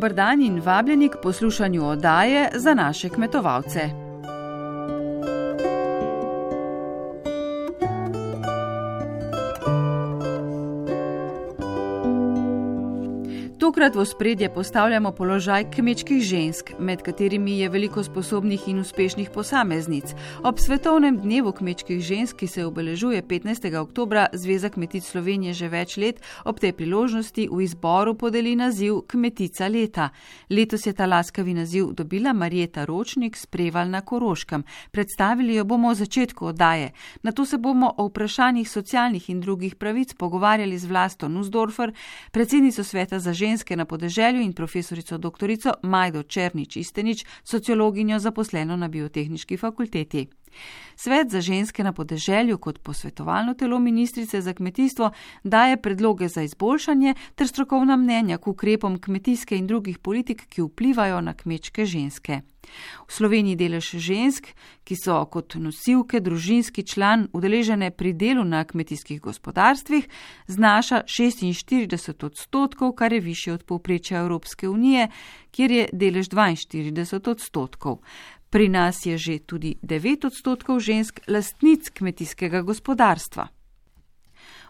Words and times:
Dobr 0.00 0.14
dan 0.14 0.40
in 0.40 0.60
vabljeni 0.60 1.08
k 1.08 1.18
poslušanju 1.22 1.84
oddaje 1.84 2.48
za 2.54 2.74
naše 2.74 3.08
kmetovalce. 3.08 3.99
Tokrat 13.80 13.96
v 13.96 14.04
spredje 14.04 14.48
postavljamo 14.52 15.12
položaj 15.12 15.70
kmečkih 15.70 16.22
žensk, 16.22 16.70
med 16.78 17.02
katerimi 17.02 17.58
je 17.58 17.68
veliko 17.68 18.02
sposobnih 18.04 18.68
in 18.68 18.78
uspešnih 18.78 19.30
posameznic. 19.30 20.04
Ob 20.44 20.58
svetovnem 20.60 21.16
dnevu 21.16 21.52
kmečkih 21.52 22.00
žensk, 22.00 22.36
ki 22.36 22.46
se 22.46 22.64
obeležuje 22.66 23.22
15. 23.22 23.80
oktober, 23.80 24.26
Zveza 24.32 24.68
kmetic 24.68 25.04
Slovenije 25.04 25.54
že 25.54 25.68
več 25.68 25.96
let, 25.96 26.20
ob 26.44 26.60
tej 26.60 26.72
priložnosti 26.76 27.48
v 27.48 27.62
izboru 27.64 28.14
podeli 28.14 28.52
naziv 28.56 29.00
Kmetica 29.08 29.68
leta. 29.68 30.10
Letos 30.50 30.86
je 30.86 30.92
ta 30.92 31.06
laskavi 31.06 31.54
naziv 31.54 31.94
dobila 31.96 32.32
Marjeta 32.32 32.84
Ročnik 32.84 33.36
s 33.36 33.46
Preval 33.46 33.88
na 33.88 34.00
Koroškem. 34.00 34.64
Predstavili 34.90 35.54
jo 35.54 35.64
bomo 35.64 35.90
v 35.90 35.94
začetku 35.94 36.46
oddaje. 36.52 36.92
Na 37.22 37.32
to 37.32 37.46
se 37.46 37.56
bomo 37.56 37.94
o 37.96 38.08
vprašanjih 38.08 38.68
socialnih 38.70 39.30
in 39.30 39.40
drugih 39.40 39.74
pravic 39.74 40.12
pogovarjali 40.14 40.78
z 40.78 40.84
Vlasto 40.84 41.28
Nusdorfer, 41.28 41.92
predsednico 42.30 42.84
sveta 42.84 43.18
za 43.18 43.32
ženske 43.32 43.69
ženske 43.70 43.76
na 43.76 43.84
podeželju 43.84 44.42
in 44.42 44.52
profesorico 44.52 45.18
dr. 45.18 45.50
Majdo 45.82 46.22
Černič 46.22 46.76
Istenič, 46.76 47.24
sociologinjo 47.44 48.18
zaposleno 48.18 48.76
na 48.76 48.88
biotehnički 48.88 49.56
fakulteti. 49.56 50.26
Svet 50.96 51.30
za 51.30 51.40
ženske 51.40 51.84
na 51.84 51.92
podeželju 51.92 52.58
kot 52.58 52.78
posvetovalno 52.78 53.54
telo 53.54 53.78
ministrice 53.78 54.40
za 54.40 54.52
kmetijstvo 54.52 55.10
daje 55.44 55.76
predloge 55.82 56.28
za 56.28 56.42
izboljšanje 56.42 57.14
ter 57.34 57.48
strokovna 57.48 57.96
mnenja 57.96 58.38
k 58.38 58.46
ukrepom 58.46 59.00
kmetijske 59.00 59.56
in 59.56 59.66
drugih 59.66 59.98
politik, 59.98 60.46
ki 60.48 60.62
vplivajo 60.62 61.20
na 61.20 61.34
kmečke 61.34 61.86
ženske. 61.86 62.40
V 63.08 63.12
Sloveniji 63.12 63.56
delež 63.56 63.90
žensk, 63.98 64.50
ki 64.84 64.96
so 64.96 65.16
kot 65.32 65.56
nosilke 65.58 66.20
družinski 66.20 66.84
član 66.86 67.26
udeležene 67.32 67.90
pri 67.90 68.12
delu 68.12 68.44
na 68.44 68.62
kmetijskih 68.64 69.20
gospodarstvih, 69.20 70.06
znaša 70.46 71.02
46 71.06 72.24
odstotkov, 72.24 72.92
kar 72.92 73.12
je 73.12 73.20
više 73.20 73.52
od 73.52 73.64
povprečja 73.64 74.20
Evropske 74.20 74.68
unije, 74.68 75.08
kjer 75.50 75.70
je 75.70 75.88
delež 75.92 76.28
42 76.28 77.30
odstotkov. 77.30 77.98
Pri 78.50 78.68
nas 78.68 79.06
je 79.06 79.18
že 79.18 79.38
tudi 79.38 79.76
9 79.82 80.26
odstotkov 80.26 80.80
žensk 80.80 81.20
lastnic 81.28 81.90
kmetijskega 81.90 82.62
gospodarstva. 82.62 83.48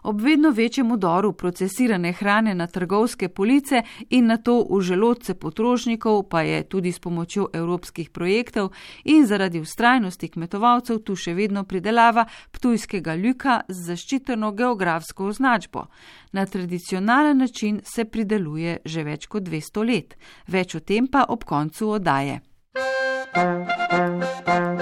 Ob 0.02 0.20
vedno 0.20 0.50
večjem 0.50 0.92
udoru 0.92 1.32
procesirane 1.32 2.12
hrane 2.12 2.54
na 2.54 2.66
trgovske 2.66 3.28
police 3.28 3.82
in 4.10 4.26
na 4.26 4.36
to 4.36 4.66
v 4.70 4.80
želodce 4.80 5.34
potrošnikov, 5.34 6.28
pa 6.28 6.42
je 6.42 6.62
tudi 6.62 6.92
s 6.92 6.98
pomočjo 6.98 7.48
evropskih 7.52 8.10
projektov 8.10 8.72
in 9.04 9.26
zaradi 9.26 9.60
ustrajnosti 9.60 10.28
kmetovalcev 10.28 10.98
tu 10.98 11.16
še 11.16 11.34
vedno 11.34 11.64
pridelava 11.64 12.24
ptujskega 12.50 13.14
ljuka 13.14 13.60
z 13.68 13.86
zaščiteno 13.86 14.52
geografsko 14.52 15.26
označbo. 15.26 15.86
Na 16.32 16.46
tradicionalen 16.46 17.38
način 17.38 17.80
se 17.84 18.04
prideluje 18.04 18.78
že 18.84 19.04
več 19.04 19.26
kot 19.26 19.42
200 19.42 19.86
let. 19.86 20.16
Več 20.46 20.74
o 20.74 20.80
tem 20.80 21.06
pa 21.08 21.24
ob 21.28 21.44
koncu 21.44 21.88
odaje. 21.88 22.40
Dni 23.34 24.79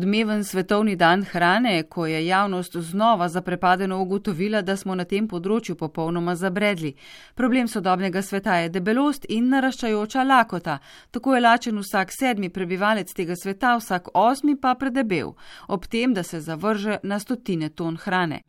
odmeven 0.00 0.44
svetovni 0.44 0.96
dan 0.96 1.24
hrane, 1.24 1.82
ko 1.82 2.06
je 2.06 2.26
javnost 2.26 2.76
znova 2.76 3.28
zaprepadeno 3.28 4.00
ugotovila, 4.02 4.62
da 4.62 4.76
smo 4.76 4.94
na 4.94 5.04
tem 5.04 5.26
področju 5.28 5.76
popolnoma 5.76 6.36
zabredli. 6.40 6.94
Problem 7.36 7.68
sodobnega 7.68 8.22
sveta 8.24 8.56
je 8.62 8.72
debelost 8.72 9.26
in 9.28 9.52
naraščajoča 9.52 10.24
lakota. 10.24 10.78
Tako 11.10 11.34
je 11.34 11.44
lačen 11.44 11.82
vsak 11.84 12.16
sedmi 12.16 12.48
prebivalec 12.48 13.12
tega 13.12 13.36
sveta, 13.36 13.76
vsak 13.76 14.14
osmi 14.14 14.56
pa 14.56 14.74
predebel, 14.74 15.34
ob 15.68 15.84
tem, 15.84 16.14
da 16.16 16.22
se 16.22 16.40
zavrže 16.40 17.02
na 17.02 17.20
stotine 17.20 17.68
ton 17.68 18.00
hrane. 18.00 18.40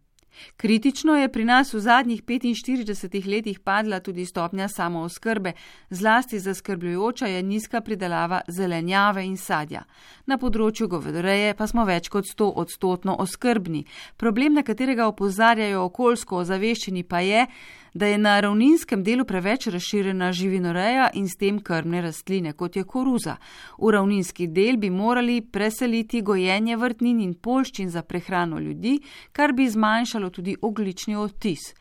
Kritično 0.57 1.15
je 1.15 1.29
pri 1.31 1.45
nas 1.45 1.73
v 1.73 1.79
zadnjih 1.79 2.23
45 2.23 3.27
letih 3.27 3.59
padla 3.59 3.99
tudi 3.99 4.25
stopnja 4.25 4.67
samooskrbe, 4.67 5.53
zlasti 5.89 6.39
zaskrbljujoča 6.39 7.27
je 7.27 7.43
nizka 7.43 7.81
pridelava 7.81 8.41
zelenjave 8.47 9.25
in 9.25 9.37
sadja. 9.37 9.83
Na 10.25 10.37
področju 10.37 10.87
govedoreje 10.87 11.53
pa 11.53 11.67
smo 11.67 11.85
več 11.85 12.09
kot 12.09 12.25
100 12.25 12.51
odstotno 12.55 13.15
oskrbni. 13.19 13.85
Problem, 14.17 14.53
na 14.53 14.63
katerega 14.63 15.07
opozarjajo 15.07 15.85
okoljsko 15.89 16.43
ozaveščeni, 16.43 17.03
pa 17.03 17.19
je, 17.25 17.45
da 17.93 18.07
je 18.07 18.17
na 18.17 18.39
ravninskem 18.39 19.03
delu 19.03 19.25
preveč 19.25 19.67
razširjena 19.67 20.31
živinoreja 20.31 21.09
in 21.13 21.27
s 21.27 21.35
tem 21.35 21.59
krmne 21.59 22.01
rastline, 22.01 22.53
kot 22.53 22.75
je 22.75 22.83
koruza. 22.83 23.35
V 23.77 23.91
ravninski 23.91 24.47
del 24.47 24.77
bi 24.77 24.89
morali 24.89 25.41
preseliti 25.41 26.21
gojenje 26.21 26.77
vrtnin 26.77 27.19
in 27.21 27.33
polščin 27.33 27.89
za 27.89 28.01
prehrano 28.01 28.59
ljudi, 28.59 28.99
kar 29.31 29.53
bi 29.53 29.69
zmanjšalo 29.69 30.29
tudi 30.31 30.55
oglični 30.61 31.15
odtis. 31.15 31.73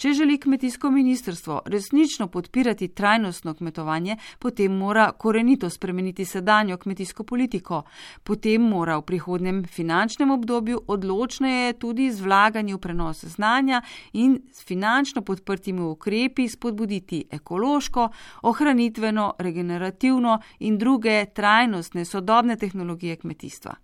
Če 0.00 0.14
želi 0.16 0.38
kmetijsko 0.40 0.88
ministrstvo 0.90 1.58
resnično 1.66 2.26
podpirati 2.28 2.86
trajnostno 2.88 3.52
kmetovanje, 3.54 4.16
potem 4.38 4.72
mora 4.72 5.10
korenito 5.12 5.68
spremeniti 5.70 6.24
sedanjo 6.24 6.78
kmetijsko 6.80 7.24
politiko. 7.24 7.82
Potem 8.24 8.62
mora 8.62 8.96
v 8.96 9.04
prihodnem 9.10 9.58
finančnem 9.64 10.30
obdobju 10.30 10.80
odločneje 10.86 11.72
tudi 11.72 12.08
z 12.12 12.24
vlaganjem 12.24 12.78
v 12.78 12.80
prenos 12.80 13.20
znanja 13.24 13.82
in 14.12 14.38
s 14.52 14.64
finančno 14.64 15.20
podprtimi 15.22 15.82
ukrepi 15.82 16.48
spodbuditi 16.48 17.26
ekološko, 17.30 18.08
ohranitveno, 18.42 19.34
regenerativno 19.38 20.38
in 20.58 20.78
druge 20.78 21.26
trajnostne 21.34 22.04
sodobne 22.04 22.56
tehnologije 22.56 23.16
kmetijstva. 23.16 23.76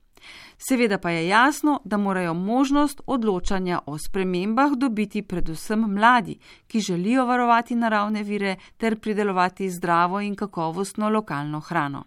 Seveda 0.59 0.99
pa 0.99 1.11
je 1.11 1.28
jasno, 1.28 1.81
da 1.84 1.97
morajo 1.97 2.34
možnost 2.34 3.00
odločanja 3.06 3.81
o 3.87 3.99
spremembah 3.99 4.72
dobiti 4.72 5.22
predvsem 5.22 5.81
mladi, 5.81 6.39
ki 6.67 6.81
želijo 6.81 7.27
varovati 7.27 7.75
naravne 7.75 8.22
vire 8.22 8.56
ter 8.77 9.00
pridelovati 9.00 9.71
zdravo 9.71 10.21
in 10.21 10.34
kakovostno 10.34 11.09
lokalno 11.09 11.61
hrano. 11.61 12.05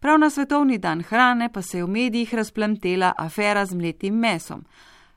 Prav 0.00 0.18
na 0.18 0.30
svetovni 0.30 0.78
dan 0.78 1.02
hrane 1.02 1.52
pa 1.52 1.62
se 1.62 1.78
je 1.78 1.84
v 1.84 1.88
medijih 1.88 2.34
razplemtela 2.34 3.12
afera 3.18 3.66
z 3.66 3.74
mletim 3.74 4.14
mesom. 4.14 4.64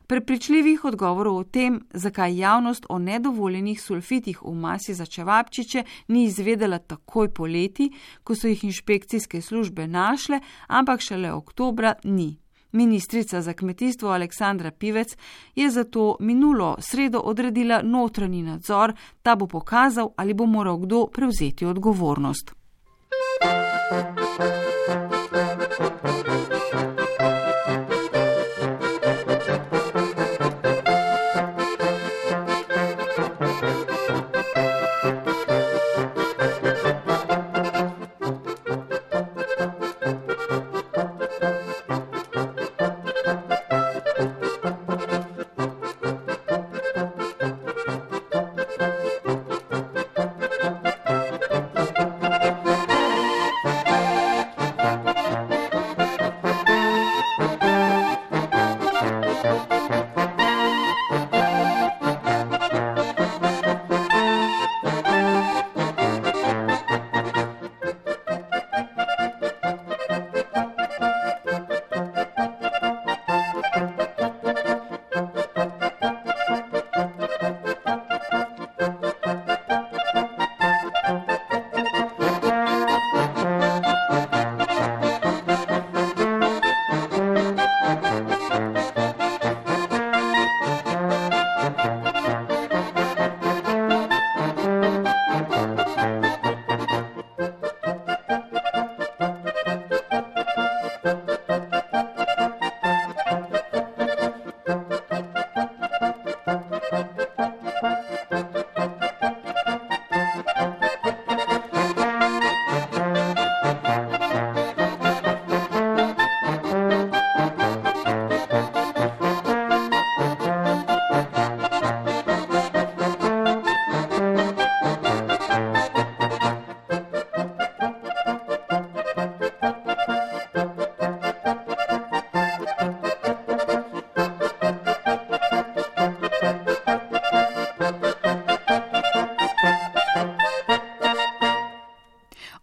Prepričljivih 0.10 0.86
odgovorov 0.86 1.36
o 1.38 1.44
tem, 1.44 1.76
zakaj 1.94 2.38
javnost 2.38 2.86
o 2.90 2.98
nedovoljenih 3.00 3.82
sulfitih 3.82 4.40
v 4.42 4.54
masi 4.58 4.94
za 4.94 5.06
čevapčiče 5.06 5.84
ni 6.08 6.24
izvedela 6.24 6.80
takoj 6.80 7.30
poleti, 7.34 7.92
ko 8.24 8.36
so 8.36 8.50
jih 8.50 8.64
inšpekcijske 8.64 9.42
službe 9.42 9.88
našle, 9.88 10.40
ampak 10.68 11.02
šele 11.02 11.34
oktobra 11.34 11.94
ni. 12.04 12.40
Ministrica 12.72 13.42
za 13.42 13.54
kmetijstvo 13.54 14.10
Aleksandra 14.10 14.72
Pivec 14.72 15.18
je 15.56 15.70
zato 15.70 16.16
minulo 16.20 16.76
sredo 16.80 17.20
odredila 17.20 17.82
notranji 17.84 18.42
nadzor, 18.44 18.94
ta 19.22 19.36
bo 19.36 19.48
pokazal, 19.48 20.10
ali 20.16 20.34
bo 20.34 20.46
moral 20.46 20.78
kdo 20.78 21.06
prevzeti 21.14 21.66
odgovornost. 21.66 22.56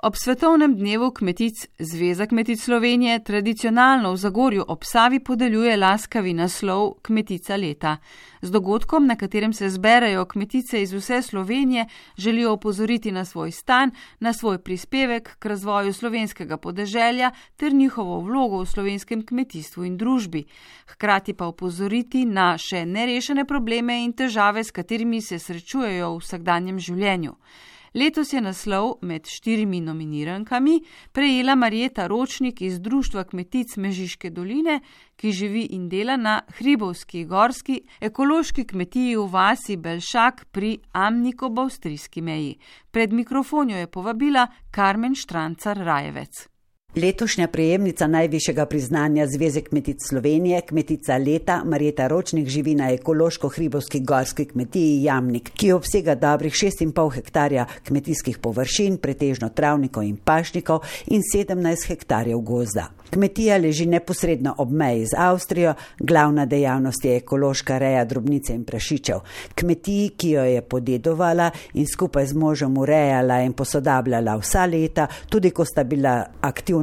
Ob 0.06 0.14
svetovnem 0.16 0.76
dnevu 0.76 1.10
kmetic 1.10 1.66
Zveza 1.78 2.26
kmetic 2.26 2.60
Slovenije 2.64 3.24
tradicionalno 3.24 4.12
v 4.12 4.16
Zagorju 4.16 4.64
ob 4.68 4.84
Savi 4.84 5.18
podeljuje 5.20 5.76
laskavi 5.76 6.34
naslov 6.34 6.92
Kmetica 7.02 7.56
leta. 7.56 7.96
Z 8.42 8.50
dogodkom, 8.50 9.06
na 9.06 9.16
katerem 9.16 9.52
se 9.52 9.70
zberajo 9.70 10.24
kmetice 10.24 10.82
iz 10.82 10.92
vse 10.92 11.22
Slovenije, 11.22 11.86
želijo 12.16 12.52
opozoriti 12.52 13.12
na 13.12 13.24
svoj 13.24 13.50
stan, 13.50 13.90
na 14.20 14.32
svoj 14.32 14.58
prispevek 14.58 15.36
k 15.38 15.46
razvoju 15.46 15.92
slovenskega 15.92 16.56
podeželja 16.56 17.30
ter 17.56 17.72
njihovo 17.72 18.20
vlogo 18.20 18.62
v 18.62 18.66
slovenskem 18.66 19.26
kmetijstvu 19.26 19.84
in 19.84 19.96
družbi. 19.96 20.44
Hkrati 20.86 21.34
pa 21.34 21.46
opozoriti 21.46 22.24
na 22.24 22.54
še 22.58 22.86
nerešene 22.86 23.44
probleme 23.44 24.04
in 24.04 24.12
težave, 24.12 24.64
s 24.64 24.70
katerimi 24.70 25.20
se 25.20 25.38
srečujejo 25.38 26.14
v 26.14 26.20
vsakdanjem 26.22 26.78
življenju. 26.78 27.34
Letos 27.96 28.32
je 28.32 28.40
naslov 28.44 28.98
med 29.02 29.24
štirimi 29.24 29.80
nominirankami 29.80 30.80
prejela 31.12 31.54
Marjeta 31.54 32.06
Ročnik 32.06 32.60
iz 32.60 32.80
Društva 32.80 33.22
kmetic 33.24 33.76
Mežiške 33.76 34.30
doline, 34.30 34.80
ki 35.16 35.32
živi 35.32 35.62
in 35.72 35.86
dela 35.88 36.16
na 36.20 36.34
Hribovski 36.58 37.24
gorski 37.24 37.78
ekološki 38.00 38.66
kmetiji 38.68 39.14
v 39.16 39.24
vasi 39.32 39.76
Belšak 39.76 40.44
pri 40.52 40.74
Amniko-Bavstrijski 40.92 42.20
meji. 42.20 42.58
Pred 42.90 43.12
mikrofonjo 43.12 43.78
je 43.78 43.86
povabila 43.86 44.46
Karmen 44.70 45.14
Štrancar 45.14 45.78
Rajevec. 45.78 46.55
Letošnja 46.96 47.46
prejemnica 47.46 48.06
najvišjega 48.06 48.66
priznanja 48.66 49.26
Zveze 49.26 49.60
kmetic 49.60 50.08
Slovenije, 50.08 50.60
kmetica 50.60 51.16
leta 51.16 51.62
Marjeta 51.64 52.06
Ročnik 52.06 52.48
živi 52.48 52.74
na 52.74 52.92
ekološko-hribovski 52.92 54.04
gorski 54.04 54.44
kmetiji 54.44 55.02
Jamnik, 55.02 55.50
ki 55.56 55.72
obsega 55.72 56.14
dobrih 56.14 56.52
6,5 56.52 57.14
hektarja 57.14 57.66
kmetijskih 57.84 58.38
površin, 58.38 58.96
pretežno 58.96 59.48
travnikov 59.48 60.02
in 60.02 60.16
pašnikov 60.16 60.80
in 61.06 61.20
17 61.34 61.88
hektarjev 61.88 62.38
gozda. 62.38 62.88
Kmetija 63.10 63.56
leži 63.56 63.86
neposredno 63.86 64.54
ob 64.58 64.72
meji 64.72 65.06
z 65.06 65.14
Avstrijo, 65.18 65.74
glavna 65.98 66.46
dejavnost 66.46 67.04
je 67.04 67.16
ekološka 67.16 67.78
reja 67.78 68.04
drobnice 68.04 68.54
in 68.54 68.64
prašičev. 68.64 69.20
Kmetiji, 69.54 70.08
ki 70.08 70.30
jo 70.30 70.44
je 70.44 70.62
podedovala 70.62 71.50
in 71.74 71.86
skupaj 71.86 72.26
z 72.26 72.34
možem 72.34 72.78
urejala 72.78 73.40
in 73.40 73.52
posodabljala 73.52 74.36
vsa 74.36 74.66
leta, 74.66 75.06
tudi 75.28 75.50
ko 75.50 75.64
sta 75.64 75.84
bila 75.84 76.24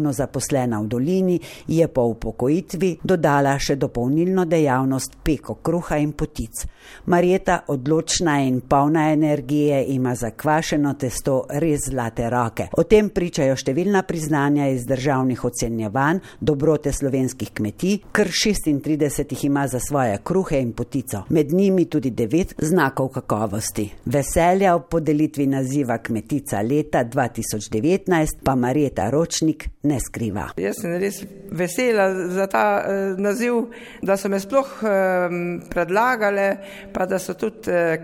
aktivno 0.03 0.13
zaposlena 0.13 0.81
v 0.81 0.87
dolini, 0.87 1.39
je 1.67 1.87
po 1.87 2.01
upokojitvi 2.01 2.97
dodala 3.03 3.57
še 3.59 3.75
dopolnilno 3.75 4.45
dejavnost 4.45 5.17
peko 5.23 5.55
kruha 5.63 5.97
in 5.97 6.11
potic. 6.13 6.65
Marjeta, 7.05 7.63
odločna 7.67 8.41
in 8.43 8.61
polna 8.61 9.11
energije, 9.13 9.85
ima 9.87 10.15
za 10.15 10.31
kvašeno 10.31 10.93
testo 10.99 11.45
res 11.49 11.87
zlate 11.89 12.29
roke. 12.29 12.67
O 12.77 12.83
tem 12.83 13.09
pričajo 13.09 13.55
številna 13.55 14.03
priznanja 14.03 14.67
iz 14.67 14.85
državnih 14.85 15.43
ocenjevanj 15.43 16.19
dobrote 16.41 16.91
slovenskih 16.91 17.53
kmetij, 17.53 17.99
kar 18.11 18.27
36 18.27 19.31
jih 19.31 19.45
ima 19.45 19.67
za 19.67 19.79
svoje 19.79 20.19
kruhe 20.23 20.59
in 20.59 20.73
potico, 20.73 21.23
med 21.29 21.53
njimi 21.53 21.85
tudi 21.85 22.11
devet 22.11 22.55
znakov 22.59 23.13
kakovosti. 23.15 23.87
Veselja 24.05 24.75
ob 24.75 24.89
podelitvi 24.91 25.47
naziva 25.47 25.97
kmetica 26.03 26.61
leta 26.61 27.05
2019 27.05 28.43
pa 28.43 28.55
Marjeta 28.55 29.09
Ročnik 29.09 29.69
ne 29.83 29.99
skriva. 29.99 30.47
Jaz 30.59 30.79
sem 30.79 30.93
res 30.99 31.19
vesela 31.51 32.07
za 32.31 32.47
ta 32.47 32.63
uh, 32.79 33.19
naziv, 33.19 33.65
da 34.01 34.15
so 34.17 34.31
me 34.31 34.39
sploh 34.39 34.69
uh, 34.79 35.35
predlagale, 35.71 36.47
pa 36.95 37.07
da 37.09 37.19
so 37.19 37.35
tudi 37.35 37.73
uh, 37.73 37.97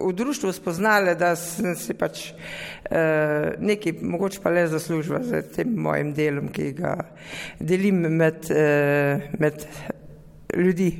v 0.00 0.12
društvu 0.12 0.52
spoznale, 0.52 1.16
da 1.16 1.32
sem 1.40 1.72
si 1.80 1.96
pač 1.96 2.28
uh, 2.32 3.56
nekaj 3.64 3.96
mogoče 4.02 4.44
pa 4.44 4.52
le 4.52 4.66
zaslužila 4.68 5.22
z 5.24 5.42
tem 5.56 5.72
mojim 5.72 6.12
delom, 6.16 6.52
ki 6.52 6.72
ga 6.76 6.98
delim 7.60 8.04
med, 8.20 8.50
eh, 8.52 9.30
med 9.38 9.64
ljudi. 10.56 10.90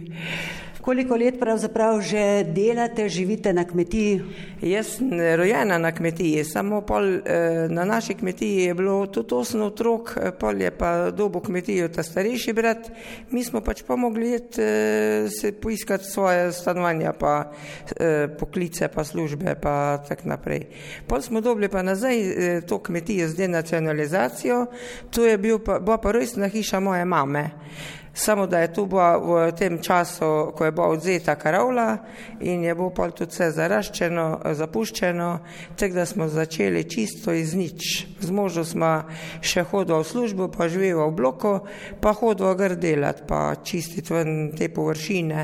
Koliko 0.87 1.17
let 1.17 1.35
pravzaprav 1.41 2.01
že 2.01 2.45
delate, 2.45 3.09
živite 3.09 3.53
na 3.53 3.65
kmetiji? 3.65 4.21
Jaz 4.63 4.87
sem 4.87 5.11
rojena 5.37 5.79
na 5.79 5.91
kmetiji, 5.93 6.45
samo 6.45 6.81
pol 6.81 7.03
eh, 7.15 7.67
na 7.69 7.85
naši 7.85 8.15
kmetiji 8.15 8.63
je 8.63 8.75
bilo 8.75 9.07
tudi 9.07 9.35
osem 9.35 9.63
otrok, 9.63 10.13
eh, 10.17 10.31
pol 10.31 10.63
je 10.63 10.71
pa 10.71 11.11
dobo 11.11 11.41
kmetijo 11.41 11.89
ta 11.89 12.03
starejši 12.03 12.53
brat. 12.53 12.91
Mi 13.31 13.45
smo 13.45 13.61
pač 13.61 13.83
pa 13.83 13.97
mogli 13.97 14.39
se 15.41 15.53
poiskati 15.63 16.05
svoje 16.05 16.53
stanovanja, 16.53 17.13
pa 17.13 17.51
poklice, 18.39 18.89
pa 18.89 19.05
službe, 19.05 19.55
pa 19.63 19.99
tak 20.09 20.25
naprej. 20.25 20.69
Pol 21.07 21.21
smo 21.23 21.41
dobili 21.41 21.69
pa 21.69 21.83
nazaj 21.83 22.17
to 22.69 22.79
kmetijo 22.79 23.29
z 23.29 23.35
denacionalizacijo, 23.35 24.67
to 25.11 25.27
je 25.27 25.39
bil 25.39 25.59
pa, 25.59 25.81
bila 25.81 25.99
pa 25.99 26.13
rojstna 26.13 26.49
hiša 26.49 26.81
moje 26.81 27.05
mame 27.05 27.51
samo 28.17 28.47
da 28.47 28.59
je 28.59 28.73
tu 28.73 28.87
bila 28.87 29.17
v 29.19 29.53
tem 29.53 29.79
času, 29.83 30.53
ko 30.57 30.65
je 30.65 30.73
bila 30.73 30.87
odzeta 30.89 31.35
karavla 31.35 31.99
in 32.41 32.65
je 32.65 32.75
bilo 32.75 32.91
pa 32.91 33.11
tudi 33.11 33.31
vse 33.31 33.51
zaraščeno, 33.53 34.41
zapuščeno, 34.57 35.29
tako 35.77 35.95
da 35.95 36.07
smo 36.07 36.29
začeli 36.29 36.85
čisto 36.89 37.33
iz 37.33 37.55
nič. 37.55 38.07
Z 38.21 38.33
možo 38.33 38.65
smo 38.65 39.05
še 39.45 39.67
hodili 39.69 40.01
v 40.01 40.09
službo, 40.09 40.49
pa 40.49 40.69
živeli 40.73 40.97
v 40.97 41.11
bloku, 41.13 41.53
pa 42.01 42.15
hodili 42.17 42.55
gr 42.57 42.77
delati, 42.81 43.27
pa 43.29 43.55
čistiti 43.61 44.15
ven 44.15 44.33
te 44.57 44.71
površine, 44.73 45.43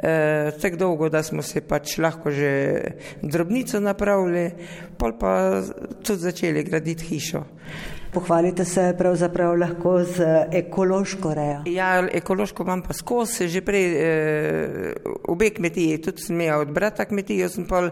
e, 0.00 0.14
tako 0.56 0.76
dolgo, 0.76 1.10
da 1.12 1.22
smo 1.22 1.42
se 1.42 1.60
pač 1.60 1.98
lahko 2.00 2.32
že 2.32 2.80
drobnico 3.22 3.80
napravili, 3.80 4.48
pol 4.96 5.18
pa 5.20 5.60
tudi 6.00 6.20
začeli 6.20 6.64
graditi 6.64 7.12
hišo. 7.12 7.44
Pohvalite 8.16 8.64
se 8.64 8.94
pravzaprav 8.98 9.58
lahko 9.58 10.04
z 10.04 10.24
ekološko 10.52 11.34
rejo. 11.34 11.58
Ja, 11.66 12.08
ekološko 12.12 12.62
imam 12.62 12.82
pa 12.82 12.94
skozi, 12.96 13.44
že 13.48 13.60
prej 13.60 13.84
e, 13.92 14.94
obe 15.28 15.50
kmetiji, 15.50 15.98
tudi 16.00 16.24
sem 16.24 16.40
imela 16.40 16.62
od 16.64 16.72
brata 16.72 17.04
kmetijo, 17.04 17.48
sem 17.52 17.66
pa 17.68 17.90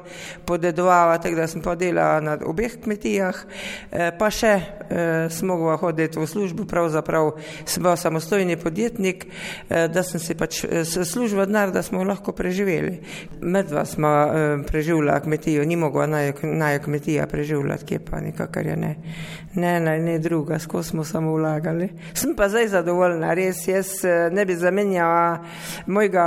podedovala, 0.48 1.18
tako 1.20 1.36
da 1.36 1.46
sem 1.46 1.60
pa 1.62 1.74
delala 1.76 2.22
na 2.24 2.38
obeh 2.40 2.78
kmetijah, 2.80 3.42
e, 3.92 4.06
pa 4.16 4.30
še 4.32 4.54
e, 4.54 5.04
sem 5.28 5.50
mogla 5.52 5.76
hoditi 5.82 6.16
v 6.16 6.24
službo, 6.30 6.64
pravzaprav 6.72 7.34
sem 7.66 7.84
bila 7.84 7.96
samostojni 8.00 8.56
podjetnik, 8.56 9.28
e, 9.68 9.84
da 9.92 10.06
sem 10.08 10.24
se 10.24 10.38
pač 10.40 10.62
služila 11.04 11.44
denar, 11.44 11.68
da 11.68 11.84
smo 11.84 12.00
lahko 12.00 12.32
preživeli. 12.32 12.96
Medva 13.42 13.84
smo 13.84 14.08
e, 14.08 14.48
preživljala 14.72 15.20
kmetijo, 15.20 15.68
ni 15.68 15.76
mogla 15.76 16.08
naj 16.08 16.80
kmetija 16.88 17.28
preživljati, 17.28 17.92
kje 17.92 18.02
pa 18.08 18.24
nikakar 18.24 18.72
je 18.72 18.80
ne. 18.86 18.96
Ne, 19.54 19.76
ne, 19.80 19.98
ne 20.00 20.13
druga, 20.18 20.58
skozi 20.58 20.88
smo 20.88 21.04
samo 21.04 21.32
vlagali. 21.32 21.88
Sem 22.14 22.34
pa 22.36 22.48
zdaj 22.48 22.68
zadovoljna, 22.68 23.34
res 23.34 23.68
jaz 23.68 24.04
eh, 24.04 24.30
ne 24.32 24.44
bi 24.44 24.56
zamenjala 24.56 25.44
mojega 25.86 26.24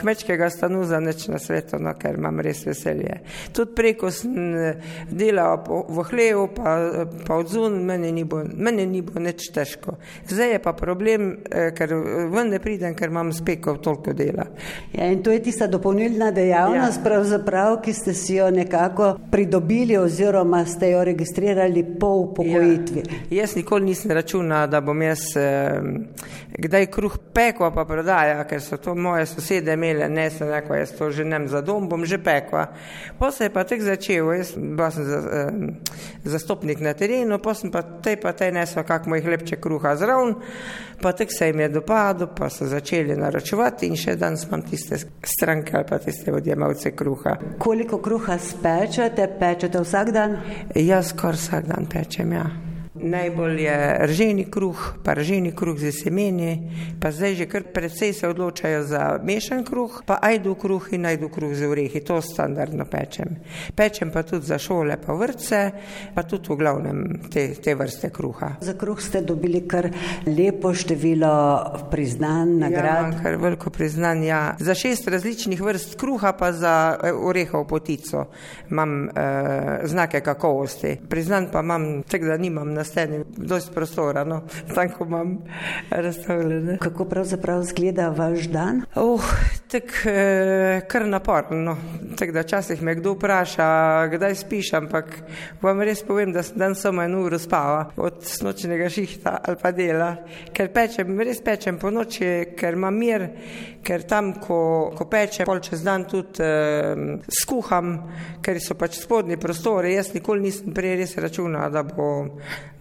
kmečkega 0.00 0.50
stanu 0.50 0.84
za 0.84 1.00
nič 1.00 1.28
na 1.28 1.38
svetu, 1.38 1.78
no, 1.80 1.94
ker 1.98 2.18
imam 2.18 2.40
res 2.40 2.64
veselje. 2.66 3.20
Tudi 3.52 3.74
preko 3.74 4.10
sem 4.10 4.54
eh, 4.54 4.82
delala 5.10 5.62
v 5.88 6.04
hlevu, 6.10 6.48
pa, 6.56 6.76
pa 7.26 7.38
odzun, 7.40 7.78
meni 7.84 8.12
ni 8.12 8.24
bo, 8.24 8.42
meni 8.44 8.86
ni 8.86 9.02
bo 9.02 9.20
nič 9.20 9.50
težko. 9.54 9.96
Zdaj 10.28 10.52
je 10.56 10.62
pa 10.62 10.72
problem, 10.72 11.32
eh, 11.50 11.70
ker 11.76 11.94
ven 12.32 12.52
ne 12.54 12.60
pridem, 12.62 12.94
ker 12.94 13.12
imam 13.12 13.32
speko 13.32 13.76
toliko 13.82 14.12
dela. 14.16 14.46
Ja, 14.92 15.10
in 15.10 15.22
to 15.22 15.34
je 15.34 15.42
tista 15.42 15.66
dopolnilna 15.66 16.30
dejavnost, 16.30 17.00
ja. 17.00 17.04
pravzaprav, 17.04 17.80
ki 17.84 17.92
ste 17.92 18.14
si 18.14 18.38
jo 18.38 18.50
nekako 18.50 19.14
pridobili 19.30 19.96
oziroma 19.98 20.64
ste 20.66 20.90
jo 20.90 21.04
registrirali 21.04 21.84
po 22.00 22.06
upokojitvi. 22.06 23.02
Ja. 23.06 23.15
Jaz 23.30 23.56
nikoli 23.56 23.84
nisem 23.84 24.10
računal, 24.10 24.68
da 24.68 24.80
bom 24.80 25.02
jaz 25.02 25.20
eh, 25.36 25.80
kdaj 26.58 26.86
kruh 26.86 27.18
pekla 27.34 27.70
pa 27.74 27.84
prodaja, 27.84 28.44
ker 28.48 28.60
so 28.62 28.76
to 28.76 28.94
moje 28.94 29.26
sosede 29.26 29.74
imele, 29.74 30.08
ne 30.08 30.28
sem 30.30 30.48
rekel, 30.50 30.76
jaz 30.80 30.94
to 30.98 31.10
že 31.10 31.24
nem 31.24 31.48
za 31.48 31.60
dom, 31.60 31.88
bom 31.88 32.04
že 32.04 32.18
pekla. 32.18 32.66
Pa 33.18 33.30
se 33.30 33.44
je 33.44 33.52
pa 33.52 33.64
tek 33.64 33.82
začel, 33.82 34.32
jaz 34.38 34.52
bila 34.56 34.90
sem 34.90 35.04
za, 35.04 35.18
eh, 35.18 35.50
zastopnik 36.24 36.80
na 36.80 36.94
terenu, 36.94 37.38
pa 37.38 37.54
sem 37.54 37.70
pa 37.70 37.82
tej 37.82 38.16
pa 38.22 38.32
tej 38.32 38.52
nesla 38.52 38.82
kak 38.82 39.06
moj 39.06 39.22
hlebček 39.22 39.60
kruha 39.60 39.96
zraven, 39.96 40.34
pa 41.02 41.12
tek 41.12 41.32
se 41.32 41.46
jim 41.46 41.60
je 41.60 41.68
dopadlo, 41.68 42.30
pa 42.36 42.50
so 42.50 42.66
začeli 42.66 43.16
naročevati 43.16 43.86
in 43.86 43.96
še 43.96 44.16
danes 44.16 44.46
imam 44.46 44.62
tiste 44.62 44.98
stranke 45.22 45.76
ali 45.76 45.88
pa 45.88 45.98
tiste 45.98 46.32
odjemalce 46.32 46.94
kruha. 46.96 47.36
Koliko 47.58 47.98
kruha 47.98 48.38
spečete, 48.38 49.28
pečete 49.40 49.80
vsak 49.80 50.12
dan? 50.12 50.38
Jaz 50.74 51.12
skoraj 51.14 51.36
vsak 51.36 51.66
dan 51.66 51.86
pečem, 51.86 52.32
ja. 52.32 52.65
Najbolj 53.06 53.60
je 53.62 53.76
rženi 54.00 54.44
kruh, 54.50 54.94
pa 55.04 55.14
rženi 55.14 55.52
kruh 55.54 55.78
z 55.78 55.92
semeni, 55.92 56.70
pa 57.00 57.10
zdaj 57.14 57.34
že 57.34 57.46
kar 57.46 57.62
precej 57.62 58.12
se 58.12 58.28
odločajo 58.28 58.82
za 58.82 59.18
mešan 59.22 59.64
kruh, 59.64 60.02
pa 60.06 60.18
ajdu 60.22 60.54
kruh 60.54 60.82
in 60.92 61.06
ajdu 61.06 61.28
kruh 61.28 61.54
z 61.54 61.68
orehi, 61.70 62.00
to 62.00 62.20
standardno 62.20 62.84
pečem. 62.84 63.36
Pečem 63.74 64.10
pa 64.10 64.22
tudi 64.22 64.46
za 64.46 64.58
šole, 64.58 64.96
pa 64.98 65.12
vrtce, 65.14 65.60
pa 66.14 66.22
tudi 66.22 66.50
v 66.50 66.56
glavnem 66.56 66.98
te, 67.30 67.54
te 67.54 67.74
vrste 67.74 68.10
kruha. 68.10 68.56
Za 68.60 68.74
kruh 68.74 68.98
ste 68.98 69.22
dobili 69.22 69.62
kar 69.68 69.86
lepo 70.26 70.74
število 70.74 71.32
priznanj, 71.90 72.26
Ja, 72.56 72.68
nagrad. 72.68 72.98
imam 72.98 73.22
kar 73.22 73.36
veliko 73.36 73.70
priznanja. 73.70 74.26
Ja. 74.26 74.56
Za 74.58 74.74
šest 74.74 75.06
različnih 75.08 75.60
vrst 75.62 75.94
kruha, 75.94 76.32
pa 76.32 76.52
za 76.52 76.74
eh, 76.98 77.12
orehov 77.12 77.66
potico 77.66 78.26
imam 78.70 79.08
eh, 79.08 79.10
znake 79.84 80.20
kakovosti. 80.20 80.96
Priznan 81.08 81.48
pa 81.52 81.60
imam, 81.60 82.02
tako 82.02 82.24
da 82.24 82.36
nimam 82.36 82.72
na 82.74 82.84
steni 82.96 83.24
dosti 83.36 83.74
prostora, 83.74 84.24
no, 84.24 84.42
tako 84.74 85.04
imam 85.04 85.38
razstavljene. 85.90 86.78
Kako 86.78 87.04
pravzaprav 87.04 87.62
izgleda 87.62 88.08
vaš 88.08 88.48
dan? 88.48 88.82
Uh, 88.94 89.24
tako 89.68 90.08
eh, 90.10 90.80
kar 90.88 91.06
naporno. 91.06 91.56
No. 91.56 91.76
Tako 92.18 92.32
da 92.32 92.40
včasih 92.40 92.82
me 92.82 92.94
kdo 92.94 93.12
vpraša, 93.12 94.06
kdaj 94.12 94.34
spiš, 94.34 94.72
ampak 94.72 95.12
vam 95.62 95.82
res 95.82 96.00
povem, 96.06 96.32
da 96.32 96.42
sem 96.42 96.56
dan 96.58 96.74
samo 96.74 97.02
eno 97.02 97.20
uro 97.26 97.38
spava 97.38 97.90
od 97.96 98.24
nočnega 98.42 98.88
šihta 98.88 99.36
ali 99.44 99.56
pa 99.62 99.72
dela, 99.72 100.14
ker 100.56 100.72
pečem, 100.72 101.20
res 101.20 101.42
pečem 101.44 101.78
po 101.78 101.90
noči, 101.90 102.54
ker 102.56 102.78
imam 102.80 102.96
mir, 102.96 103.28
ker 103.86 104.02
tam, 104.08 104.32
ko, 104.42 104.58
ko 104.96 105.06
pečem, 105.10 105.46
pol 105.46 105.62
čez 105.62 105.84
dan 105.86 106.06
tudi 106.10 106.42
eh, 106.42 107.20
skuham, 107.42 107.92
ker 108.42 108.58
so 108.62 108.74
pač 108.78 108.98
spodnji 108.98 109.38
prostori. 109.40 109.94
Jaz 109.94 110.10
nikoli 110.16 110.48
nisem 110.48 110.74
prej 110.74 110.98
res 111.02 111.14
računal, 111.22 111.70
da, 111.70 111.84
bo, 111.86 112.10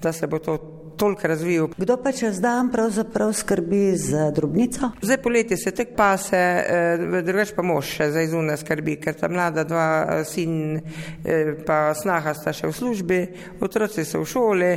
da 0.02 0.14
se 0.16 0.30
bo 0.32 0.42
to 0.42 0.58
toliko 0.98 1.28
razvijal. 1.28 1.68
Kdo 1.78 1.98
pa 2.04 2.12
čez 2.12 2.40
dan 2.42 2.72
pravzaprav 2.72 3.34
skrbi 3.34 3.96
za 3.98 4.32
drobnico? 4.32 4.92
Zdaj 5.02 5.18
poleti 5.18 5.58
se 5.58 5.72
tek 5.72 5.96
pase, 5.96 6.38
eh, 6.38 7.22
drugač 7.24 7.52
pa 7.56 7.62
mož 7.62 7.86
še 7.86 8.10
za 8.12 8.22
izune 8.22 8.58
skrbi, 8.58 8.98
ker 9.02 9.16
ta 9.20 9.30
mlada 9.32 9.64
dva 9.64 9.88
eh, 10.10 10.24
sin 10.26 10.78
eh, 10.78 11.56
pa 11.66 11.94
snaha 11.94 12.34
sta 12.34 12.54
še 12.54 12.68
v 12.68 12.78
službi, 12.78 13.20
otroci 13.62 14.06
so 14.06 14.24
v 14.24 14.30
šoli, 14.30 14.72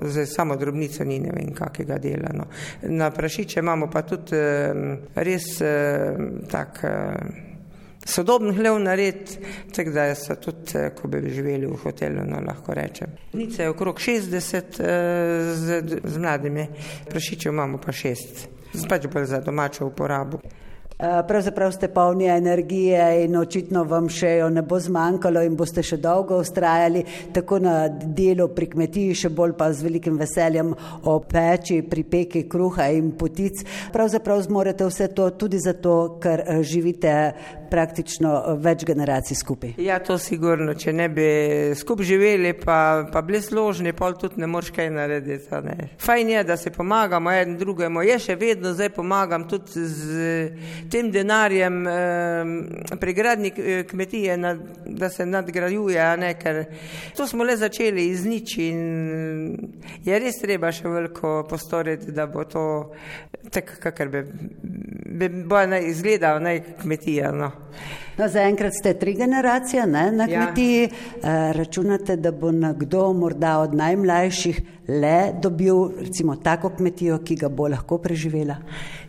zdaj 0.00 0.26
samo 0.26 0.56
drobnico 0.56 1.04
ni 1.04 1.18
ne 1.22 1.34
vem 1.34 1.54
kakega 1.54 1.98
dela. 1.98 2.32
No. 2.34 2.48
Na 2.82 3.10
prašiče 3.10 3.60
imamo 3.60 3.90
pa 3.90 4.02
tudi 4.02 4.38
res 5.14 5.50
tak. 6.50 6.82
Sodoben 8.06 8.54
hlev 8.54 8.78
nared, 8.78 9.30
tako 9.74 9.90
da 9.90 10.14
so 10.14 10.36
tudi, 10.38 10.78
eh, 10.78 10.90
ko 10.94 11.08
bi 11.08 11.22
živeli 11.30 11.66
v 11.66 11.78
hotelu, 11.82 12.22
no, 12.26 12.40
lahko 12.46 12.74
rečem. 12.74 13.16
Nice 13.32 13.62
je 13.62 13.70
okrog 13.70 13.98
60 14.00 14.80
eh, 14.80 15.54
z, 15.54 15.82
z 16.04 16.18
mladimi, 16.18 16.68
prašičev 17.10 17.52
imamo 17.52 17.80
pa 17.82 17.92
šest, 17.92 18.46
pač 18.88 19.06
bolj 19.10 19.26
za 19.26 19.40
domačo 19.40 19.86
uporabo. 19.86 20.40
Eh, 20.98 21.22
Pravzaprav 21.28 21.72
ste 21.72 21.88
polni 21.88 22.24
energije 22.24 23.24
in 23.24 23.36
očitno 23.36 23.82
vam 23.84 24.06
še 24.08 24.30
jo 24.38 24.46
ne 24.48 24.62
bo 24.64 24.78
zmanjkalo 24.80 25.42
in 25.44 25.56
boste 25.56 25.82
še 25.84 25.98
dolgo 26.00 26.38
ustrajali 26.40 27.02
tako 27.36 27.58
na 27.60 27.74
delu 27.90 28.46
pri 28.56 28.70
kmetiji, 28.72 29.18
še 29.20 29.28
bolj 29.28 29.52
pa 29.58 29.68
z 29.76 29.84
velikim 29.84 30.16
veseljem 30.16 30.70
o 31.04 31.18
peči, 31.20 31.82
pri 31.84 32.04
peki 32.08 32.46
kruha 32.48 32.88
in 32.96 33.10
potic. 33.12 33.60
Pravzaprav 33.92 34.40
zmorete 34.46 34.88
vse 34.88 35.10
to 35.12 35.28
tudi 35.36 35.60
zato, 35.60 36.16
ker 36.22 36.40
eh, 36.46 36.62
živite 36.64 37.12
praktično 37.68 38.32
eh, 38.32 38.56
več 38.64 38.86
generacij 38.88 39.36
skupaj. 39.36 39.74
Ja, 39.76 40.00
to 40.00 40.16
sigurno, 40.16 40.72
če 40.80 40.96
ne 40.96 41.10
bi 41.12 41.28
skupaj 41.76 42.08
živeli, 42.08 42.54
pa, 42.56 43.04
pa 43.12 43.20
bili 43.20 43.42
složni, 43.44 43.92
pol 43.92 44.16
tudi 44.16 44.40
ne 44.40 44.48
moreš 44.48 44.72
kaj 44.72 44.90
narediti. 44.96 45.60
Ne. 45.60 45.90
Fajn 46.00 46.32
je, 46.38 46.48
da 46.48 46.56
se 46.56 46.72
pomagamo 46.72 47.36
en 47.36 47.56
drugemu. 47.60 48.08
Jaz 48.08 48.30
še 48.30 48.40
vedno 48.40 48.72
zdaj 48.72 48.94
pomagam 48.96 49.44
tudi 49.44 49.84
z 49.84 50.85
tem 50.90 51.10
denarjem 51.10 51.84
pri 53.00 53.12
gradni 53.14 53.52
eh, 53.56 53.82
kmetije, 53.90 54.36
da 54.86 55.10
se 55.10 55.26
nadgrajuje, 55.26 56.16
ne, 56.16 56.34
ker 56.34 56.64
to 57.16 57.26
smo 57.26 57.44
le 57.44 57.56
začeli 57.56 58.08
iz 58.08 58.24
nič 58.26 58.56
in 58.58 58.80
je 60.04 60.18
res 60.18 60.40
treba 60.42 60.72
še 60.72 60.88
veliko 60.88 61.42
postoriti, 61.50 62.12
da 62.12 62.26
bo 62.26 62.44
to 62.44 62.64
tako, 63.50 63.78
kakor 63.82 64.08
bi, 64.08 64.24
bi 65.16 65.28
bo 65.28 65.62
naj 65.66 65.86
izgledal 65.90 66.42
naj 66.42 66.62
kmetija. 66.82 67.32
No. 67.32 67.52
No, 68.16 68.28
zaenkrat 68.32 68.72
ste 68.72 68.94
tri 68.96 69.12
generacije 69.14 69.86
ne, 69.86 70.06
na 70.12 70.24
Ja. 70.28 70.46
kmetiji. 70.46 70.88
Ja. 71.22 71.52
Računate, 71.52 72.16
da 72.16 72.32
bo 72.32 72.50
nekdo 72.50 73.12
morda 73.12 73.58
od 73.58 73.74
najmlajših 73.74 74.60
le 74.88 75.32
dobil 75.42 75.88
recimo 75.98 76.36
tako 76.36 76.70
kmetijo, 76.70 77.18
ki 77.18 77.36
ga 77.36 77.48
bo 77.48 77.68
lahko 77.68 77.98
preživela. 77.98 78.56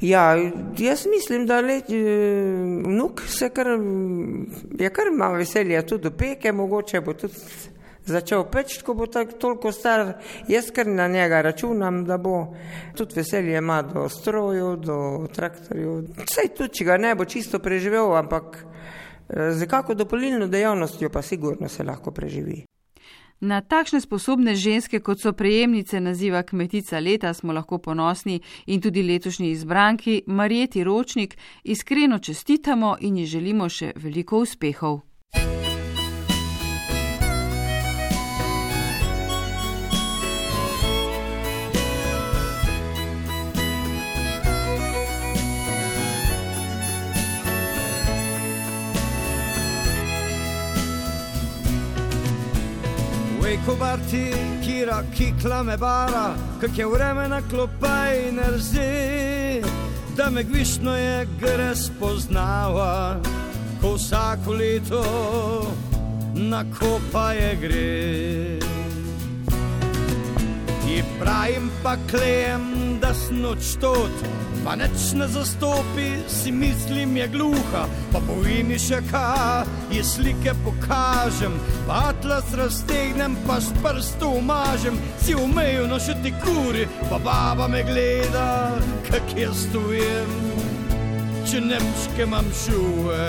Ja, 0.02 0.36
jaz 0.78 1.06
mislim, 1.06 1.46
da 1.46 1.62
le, 1.62 1.78
eh, 1.78 2.84
vnuk 2.86 3.22
se 3.28 3.50
kar, 3.50 3.68
je 4.80 4.90
kar 4.90 5.08
ima 5.08 5.28
veselja 5.28 5.86
tudi 5.86 6.04
do 6.04 6.12
peke, 6.12 6.52
mogoče 6.52 7.02
bo 7.02 7.14
tudi 7.14 7.36
začel 8.06 8.46
peči, 8.52 8.82
ko 8.84 8.94
bo 8.94 9.06
tak, 9.06 9.36
toliko 9.40 9.72
star. 9.72 10.14
Jaz 10.48 10.72
kar 10.72 10.88
na 10.88 11.08
njega 11.08 11.42
računam, 11.42 12.06
da 12.06 12.18
bo 12.18 12.56
tudi 12.96 13.14
veselje 13.16 13.58
ima 13.58 13.82
do 13.82 14.10
strojev, 14.10 14.76
do 14.76 15.28
traktorjev. 15.36 16.08
Sej 16.26 16.56
tudi, 16.58 16.74
če 16.74 16.86
ga 16.86 16.98
ne 16.98 17.16
bo 17.16 17.26
čisto 17.26 17.60
preživel, 17.60 18.16
ampak 18.18 18.58
eh, 19.30 19.52
z 19.52 19.68
kako 19.68 19.94
dopolnilno 19.94 20.48
dejavnostjo 20.48 21.10
pa 21.10 21.22
sigurno 21.22 21.70
se 21.70 21.84
lahko 21.84 22.12
preživi. 22.12 22.64
Na 23.40 23.62
takšne 23.62 24.02
sposobne 24.02 24.56
ženske, 24.56 25.00
kot 25.00 25.22
so 25.22 25.34
prejemnice 25.34 26.00
naziva 26.00 26.44
Kmetica 26.44 27.00
leta, 27.00 27.34
smo 27.34 27.54
lahko 27.54 27.78
ponosni 27.78 28.40
in 28.66 28.82
tudi 28.82 29.04
letošnji 29.04 29.52
izbranki 29.52 30.24
Marjeti 30.28 30.84
Ročnik 30.84 31.38
iskreno 31.64 32.20
čestitamo 32.20 32.96
in 33.00 33.18
ji 33.18 33.26
želimo 33.26 33.70
še 33.70 33.94
veliko 33.96 34.40
uspehov. 34.40 35.07
Kobarti, 53.68 54.32
kira, 54.64 55.04
kikla 55.12 55.64
me 55.64 55.78
bara, 55.78 56.36
kak 56.62 56.78
je 56.78 56.86
vreme 56.88 57.28
na 57.28 57.42
klopaj 57.42 58.32
ne 58.32 58.46
rzi, 58.56 59.62
da 60.16 60.30
me 60.30 60.44
gvišno 60.44 60.96
je 60.96 61.28
gre 61.42 61.76
spoznava, 61.76 63.20
ko 63.82 63.94
vsako 63.94 64.54
leto 64.54 65.04
na 66.34 66.64
kopaje 66.80 67.56
gre. 67.62 68.60
Ti 70.82 71.04
pravim 71.20 71.68
pa 71.84 71.98
klejem, 72.10 73.00
da 73.02 73.14
snoč 73.14 73.76
tot, 73.82 74.24
pa 74.68 74.76
neč 74.76 75.14
ne 75.16 75.28
zastopi, 75.28 76.08
si 76.28 76.52
mislim 76.52 77.18
je 77.18 77.28
gluha, 77.28 77.86
pa 78.12 78.20
povini 78.20 78.76
še 78.76 79.00
kaj, 79.08 79.64
je 79.96 80.04
slike 80.04 80.52
pokažem, 80.66 81.56
pa 81.88 82.02
atlas 82.10 82.52
raztegnem, 82.52 83.38
pa 83.48 83.62
s 83.64 83.72
prstu 83.80 84.34
umažem, 84.42 85.00
si 85.24 85.38
umeju 85.40 85.88
no 85.88 85.96
še 86.04 86.18
ti 86.20 86.34
kuri, 86.44 86.84
pa 87.08 87.16
baba 87.16 87.70
me 87.72 87.86
gleda, 87.88 88.76
kak 89.08 89.32
jaz 89.40 89.70
stojem, 89.70 90.36
če 91.48 91.64
nemške 91.64 92.28
imam 92.28 92.52
šuve. 92.66 93.24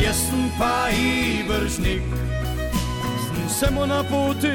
Jaz 0.00 0.16
sem 0.30 0.48
pa 0.56 0.88
ibržnik, 0.96 2.08
Samo 3.56 3.86
na 3.86 4.02
poti, 4.04 4.52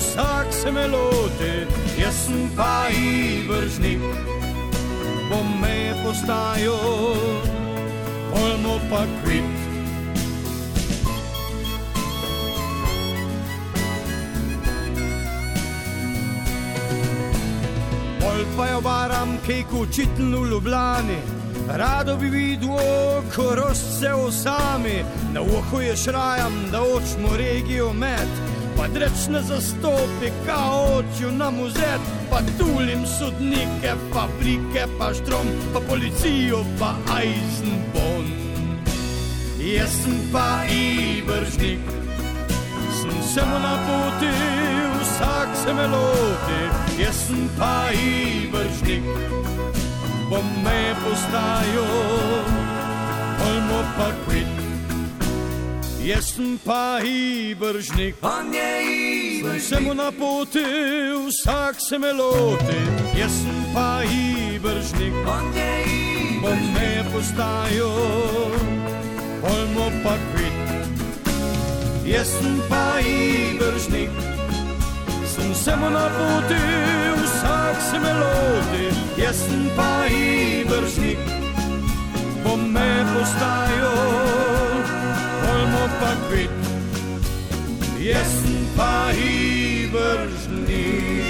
vsak 0.00 0.46
se 0.50 0.72
me 0.72 0.86
loti, 0.86 1.66
jaz 2.00 2.14
sem 2.26 2.50
pa 2.56 2.88
ibržnik, 2.88 4.00
bom 5.30 5.60
me 5.60 5.68
je 5.68 5.94
postajal, 6.04 7.16
olmo 8.32 8.80
pa 8.90 9.04
kvit. 9.20 9.44
Pol 18.20 18.40
pa 18.56 18.68
jo 18.68 18.80
baram, 18.80 19.36
kaj 19.46 19.64
kučitn 19.70 20.34
v 20.34 20.48
Ljubljani, 20.50 21.20
rado 21.68 22.16
bi 22.16 22.28
videl, 22.28 23.22
ko 23.34 23.54
rostce 23.54 24.14
osami, 24.14 25.04
na 25.32 25.40
uho 25.42 25.80
je 25.80 25.96
šrajam, 25.96 26.56
da 26.72 26.80
očmo 26.82 27.36
regijo 27.36 27.92
med, 27.92 28.49
pa 28.80 28.88
drečne 28.88 29.42
zastopi, 29.42 30.32
kao 30.46 30.84
očju 30.98 31.32
na 31.32 31.50
muzet, 31.50 32.00
pa 32.30 32.38
tulim 32.58 33.06
sodnike, 33.18 33.92
fabrike, 34.12 34.86
pa 34.98 35.14
štrom, 35.14 35.46
pa 35.72 35.80
policijo, 35.88 36.64
pa 36.78 36.94
Eisenbon. 37.20 38.24
Jaz 39.76 39.90
sem 40.02 40.16
pa 40.32 40.64
ibržnik, 40.72 41.84
sem 43.02 43.16
sem 43.34 43.50
na 43.62 43.76
poti, 43.84 44.32
vsak 45.00 45.48
se 45.64 45.74
me 45.74 45.86
loti, 45.86 46.60
jaz 47.02 47.16
sem 47.26 47.48
pa 47.58 47.92
ivršnik, 47.92 49.04
bom 50.30 50.46
me 50.64 50.94
postajal, 51.04 52.44
pojmo 53.38 53.80
pa 53.96 54.08
kvit. 54.24 54.39
Jaz 56.04 56.24
sem 56.34 56.58
pa 56.64 57.00
ivršnik, 57.04 58.14
on 58.22 58.54
je 58.54 58.70
ivršnik, 59.40 59.62
sem 59.62 59.96
na 59.96 60.10
poti, 60.12 60.64
vsak 61.26 61.76
se 61.88 61.98
me 61.98 62.12
loti, 62.12 62.80
jaz 63.20 63.32
sem 63.42 63.64
pa 63.74 64.00
ivršnik, 64.04 65.12
on 65.26 65.52
je 65.56 65.84
ivršnik, 65.84 66.40
bom 66.42 66.72
me 66.74 67.04
postajal, 67.12 68.50
pojmo 69.40 69.90
pa 70.04 70.14
kvit. 70.32 70.70
Jaz 72.06 72.28
sem 72.28 72.60
pa 72.68 73.00
ivršnik, 73.00 74.10
sem 75.34 75.54
samo 75.54 75.90
na 75.90 76.08
poti, 76.16 76.62
vsak 77.22 77.76
se 77.90 77.98
me 77.98 78.12
loti. 78.12 78.84
Jaz 79.22 79.36
sem 79.36 79.70
pa 79.76 80.06
ivršnik, 80.08 81.18
bom 82.44 82.72
me 82.72 83.04
postajal, 83.14 84.39
pa 86.00 86.12
kvit. 86.28 86.50
Jaz 88.00 88.34
pa 88.76 89.12
ivršnik. 89.92 91.29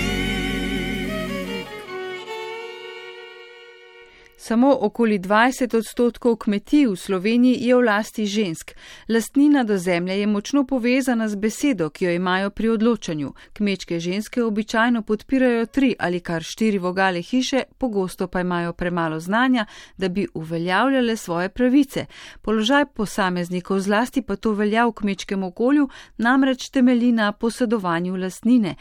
Samo 4.50 4.78
okoli 4.80 5.18
20 5.18 5.76
odstotkov 5.76 6.36
kmetij 6.36 6.86
v 6.86 6.96
Sloveniji 6.96 7.58
je 7.62 7.74
v 7.76 7.84
lasti 7.86 8.24
žensk. 8.26 8.72
Lastnina 9.08 9.62
do 9.64 9.76
zemlje 9.78 10.16
je 10.18 10.26
močno 10.26 10.64
povezana 10.66 11.28
z 11.28 11.36
besedo, 11.36 11.90
ki 11.90 12.04
jo 12.04 12.10
imajo 12.10 12.50
pri 12.50 12.68
odločanju. 12.68 13.30
Kmečke 13.52 14.00
ženske 14.00 14.42
običajno 14.42 15.02
podpirajo 15.02 15.66
tri 15.66 15.94
ali 15.98 16.20
kar 16.20 16.42
štiri 16.42 16.78
vogale 16.78 17.22
hiše, 17.22 17.62
pogosto 17.78 18.26
pa 18.26 18.40
imajo 18.40 18.72
premalo 18.72 19.20
znanja, 19.20 19.66
da 19.96 20.08
bi 20.08 20.26
uveljavljale 20.34 21.16
svoje 21.16 21.48
pravice. 21.48 22.06
Položaj 22.42 22.86
posameznikov 22.86 23.80
zlasti 23.80 24.22
pa 24.22 24.36
to 24.36 24.52
velja 24.52 24.86
v 24.86 24.92
kmečkem 24.92 25.42
okolju, 25.42 25.88
namreč 26.18 26.70
temelji 26.70 27.12
na 27.12 27.32
posedovanju 27.32 28.16
lastnine 28.16 28.74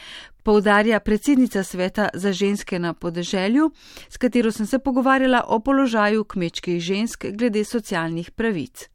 poudarja 0.49 0.99
predsednica 0.99 1.63
sveta 1.63 2.09
za 2.13 2.31
ženske 2.33 2.79
na 2.79 2.93
podeželju, 2.93 3.71
s 4.09 4.17
katero 4.17 4.51
sem 4.51 4.65
se 4.65 4.79
pogovarjala 4.79 5.43
o 5.47 5.59
položaju 5.59 6.23
kmečkih 6.23 6.79
žensk 6.81 7.25
glede 7.37 7.61
socialnih 7.63 8.31
pravic. 8.31 8.89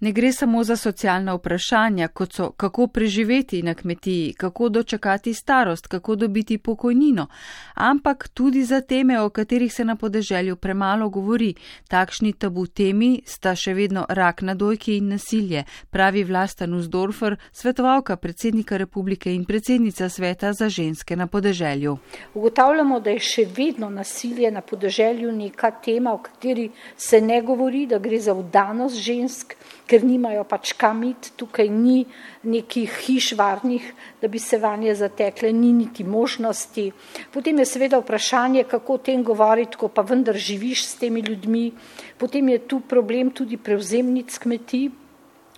Ne 0.00 0.12
gre 0.12 0.32
samo 0.32 0.64
za 0.64 0.76
socialna 0.76 1.34
vprašanja, 1.34 2.08
kot 2.08 2.32
so 2.32 2.50
kako 2.50 2.86
preživeti 2.86 3.62
na 3.62 3.74
kmetiji, 3.74 4.32
kako 4.32 4.68
dočakati 4.68 5.34
starost, 5.34 5.86
kako 5.86 6.16
dobiti 6.16 6.58
pokojnino, 6.58 7.26
ampak 7.74 8.28
tudi 8.28 8.64
za 8.64 8.80
teme, 8.80 9.20
o 9.20 9.30
katerih 9.30 9.74
se 9.74 9.84
na 9.84 9.96
podeželju 9.96 10.56
premalo 10.56 11.08
govori. 11.08 11.54
Takšni 11.88 12.32
tabu 12.32 12.66
temi 12.66 13.22
sta 13.26 13.54
še 13.56 13.74
vedno 13.74 14.06
rak 14.08 14.42
na 14.42 14.54
dojki 14.54 14.96
in 14.96 15.08
nasilje, 15.08 15.64
pravi 15.90 16.24
Vlasta 16.24 16.66
Nusdorfer, 16.66 17.36
svetovalka 17.52 18.16
predsednika 18.16 18.76
republike 18.76 19.34
in 19.34 19.44
predsednica 19.44 20.08
sveta 20.08 20.52
za 20.52 20.68
ženske 20.68 21.16
na 21.16 21.26
podeželju. 21.26 21.98
Ugotavljamo, 22.34 23.00
da 23.00 23.10
je 23.10 23.18
še 23.18 23.44
vedno 23.56 23.90
nasilje 23.90 24.50
na 24.50 24.60
podeželju 24.60 25.32
neka 25.32 25.70
tema, 25.84 26.14
o 26.14 26.18
kateri 26.18 26.70
se 26.96 27.20
ne 27.20 27.42
govori, 27.42 27.86
da 27.86 27.98
gre 27.98 28.20
za 28.20 28.32
vdanost 28.32 28.96
žensk 28.96 29.54
ker 29.90 30.04
nimajo 30.06 30.44
pač 30.46 30.70
kam 30.78 31.02
iti, 31.02 31.32
tukaj 31.34 31.66
ni 31.66 32.04
nekih 32.46 32.92
hiš 33.02 33.32
varnih, 33.38 33.88
da 34.22 34.30
bi 34.30 34.38
se 34.38 34.58
vanje 34.62 34.94
zatekle, 34.94 35.50
ni 35.52 35.72
niti 35.74 36.06
možnosti. 36.06 36.86
Potem 37.34 37.58
je 37.58 37.66
seveda 37.66 37.98
vprašanje, 37.98 38.68
kako 38.70 39.00
o 39.00 39.02
tem 39.10 39.24
govoriti, 39.26 39.80
ko 39.80 39.90
pa 39.90 40.06
vendar 40.06 40.38
živiš 40.38 40.86
s 40.86 40.94
temi 41.02 41.24
ljudmi. 41.26 41.72
Potem 42.18 42.48
je 42.54 42.58
tu 42.70 42.80
problem 42.80 43.34
tudi 43.34 43.58
prevzemnic 43.58 44.38
kmetij, 44.38 44.90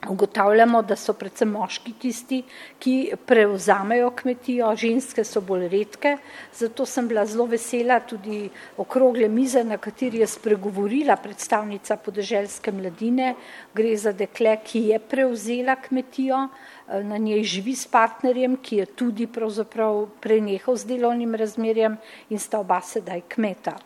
Ugotavljamo, 0.09 0.81
da 0.83 0.97
so 0.99 1.13
predvsem 1.15 1.53
moški 1.55 1.93
tisti, 2.03 2.41
ki 2.83 2.95
prevzamejo 3.27 4.09
kmetijo, 4.19 4.73
ženske 4.77 5.23
so 5.25 5.41
bolj 5.47 5.69
redke, 5.71 6.17
zato 6.59 6.87
sem 6.87 7.07
bila 7.09 7.23
zelo 7.27 7.47
vesela 7.47 8.01
tudi 8.01 8.49
okrogle 8.83 9.29
mize, 9.31 9.63
na 9.65 9.79
kateri 9.79 10.25
je 10.25 10.27
spregovorila 10.27 11.17
predstavnica 11.23 11.97
podeželske 12.03 12.75
mladine. 12.75 13.37
Gre 13.75 13.95
za 13.97 14.13
dekle, 14.13 14.57
ki 14.67 14.89
je 14.91 14.99
prevzela 14.99 15.79
kmetijo, 15.79 16.49
na 17.03 17.17
njej 17.17 17.43
živi 17.43 17.77
s 17.77 17.87
partnerjem, 17.87 18.57
ki 18.57 18.77
je 18.77 18.87
tudi 18.87 19.27
pravzaprav 19.27 20.07
prenehal 20.21 20.77
z 20.77 20.87
delovnim 20.87 21.35
razmerjem 21.35 21.97
in 22.31 22.39
sta 22.39 22.59
oba 22.61 22.81
sedaj 22.85 23.23
kmeta. 23.29 23.77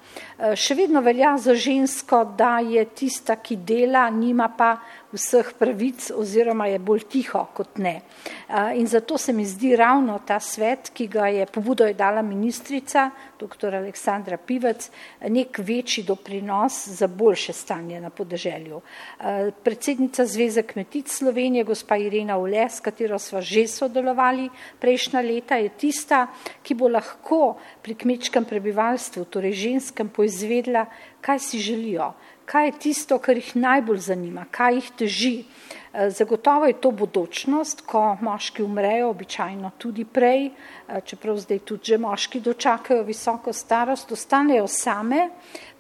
Še 0.57 0.75
vedno 0.75 1.01
velja 1.05 1.37
za 1.39 1.55
žensko, 1.55 2.25
da 2.39 2.59
je 2.65 2.85
tista, 2.85 3.37
ki 3.37 3.57
dela, 3.57 4.09
nima 4.11 4.49
pa 4.49 4.77
vseh 5.13 5.53
pravic 5.59 6.11
oziroma 6.15 6.67
je 6.67 6.79
bolj 6.79 7.05
tiho 7.11 7.45
kot 7.55 7.79
ne. 7.79 8.01
In 8.75 8.87
zato 8.87 9.19
se 9.19 9.33
mi 9.33 9.45
zdi 9.47 9.77
ravno 9.77 10.19
ta 10.27 10.41
svet, 10.41 10.91
ki 10.95 11.07
ga 11.07 11.29
je 11.29 11.47
pobudo 11.47 11.87
je 11.87 11.95
dala 11.95 12.23
ministrica, 12.23 13.11
dr. 13.39 13.75
Aleksandra 13.75 14.37
Pivec, 14.37 14.91
nek 15.29 15.59
večji 15.59 16.05
doprinos 16.05 16.89
za 16.89 17.07
boljše 17.07 17.53
stanje 17.53 18.01
na 18.01 18.11
podeželju. 18.11 18.81
Predsednica 19.63 20.27
Zveze 20.27 20.63
kmetic 20.63 21.13
Slovenije, 21.13 21.65
gospa 21.65 21.97
Irena 21.97 22.39
Ule, 22.39 22.69
s 22.69 22.81
katero 22.81 23.19
sva 23.19 23.41
že 23.41 23.67
sodelovali 23.69 24.49
prejšnja 24.81 25.21
leta, 25.21 25.57
je 25.57 25.69
tista, 25.69 26.27
ki 26.63 26.75
bo 26.75 26.89
lahko 26.89 27.57
pri 27.83 27.95
kmečkem 27.95 28.45
prebivalstvu, 28.45 29.25
torej 29.31 29.53
ženskem, 29.53 30.09
poizvedla, 30.09 30.87
kaj 31.21 31.39
si 31.39 31.59
želijo, 31.59 32.13
kaj 32.47 32.67
je 32.67 32.79
tisto, 32.79 33.19
kar 33.19 33.37
jih 33.37 33.57
najbolj 33.57 33.99
zanima, 34.11 34.47
kaj 34.51 34.75
jih 34.75 34.91
teži. 34.99 35.37
Zagotovo 35.97 36.67
je 36.69 36.75
to 36.77 36.91
bodočnost, 36.93 37.81
ko 37.89 38.19
moški 38.21 38.61
umrejo, 38.63 39.09
običajno 39.15 39.71
tudi 39.81 40.05
prej, 40.05 40.51
čeprav 41.09 41.39
zdaj 41.41 41.59
tudi 41.65 41.93
že 41.93 41.99
moški 41.99 42.41
dočakajo 42.45 43.03
visoko 43.03 43.53
starost, 43.53 44.13
ostanejo 44.13 44.67
same, 44.69 45.31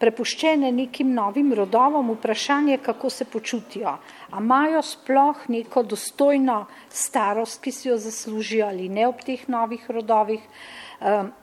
prepuščene 0.00 0.72
nekim 0.72 1.12
novim 1.12 1.52
rodovom, 1.52 2.14
vprašanje, 2.16 2.78
kako 2.78 3.10
se 3.10 3.24
počutijo. 3.24 3.92
A 4.30 4.40
imajo 4.40 4.82
sploh 4.82 5.44
neko 5.48 5.82
dostojno 5.82 6.64
starost, 6.88 7.60
ki 7.60 7.72
si 7.72 7.88
jo 7.88 7.98
zaslužijo 8.00 8.66
ali 8.66 8.88
ne 8.88 9.06
ob 9.08 9.20
teh 9.20 9.48
novih 9.48 9.84
rodovih, 9.90 10.40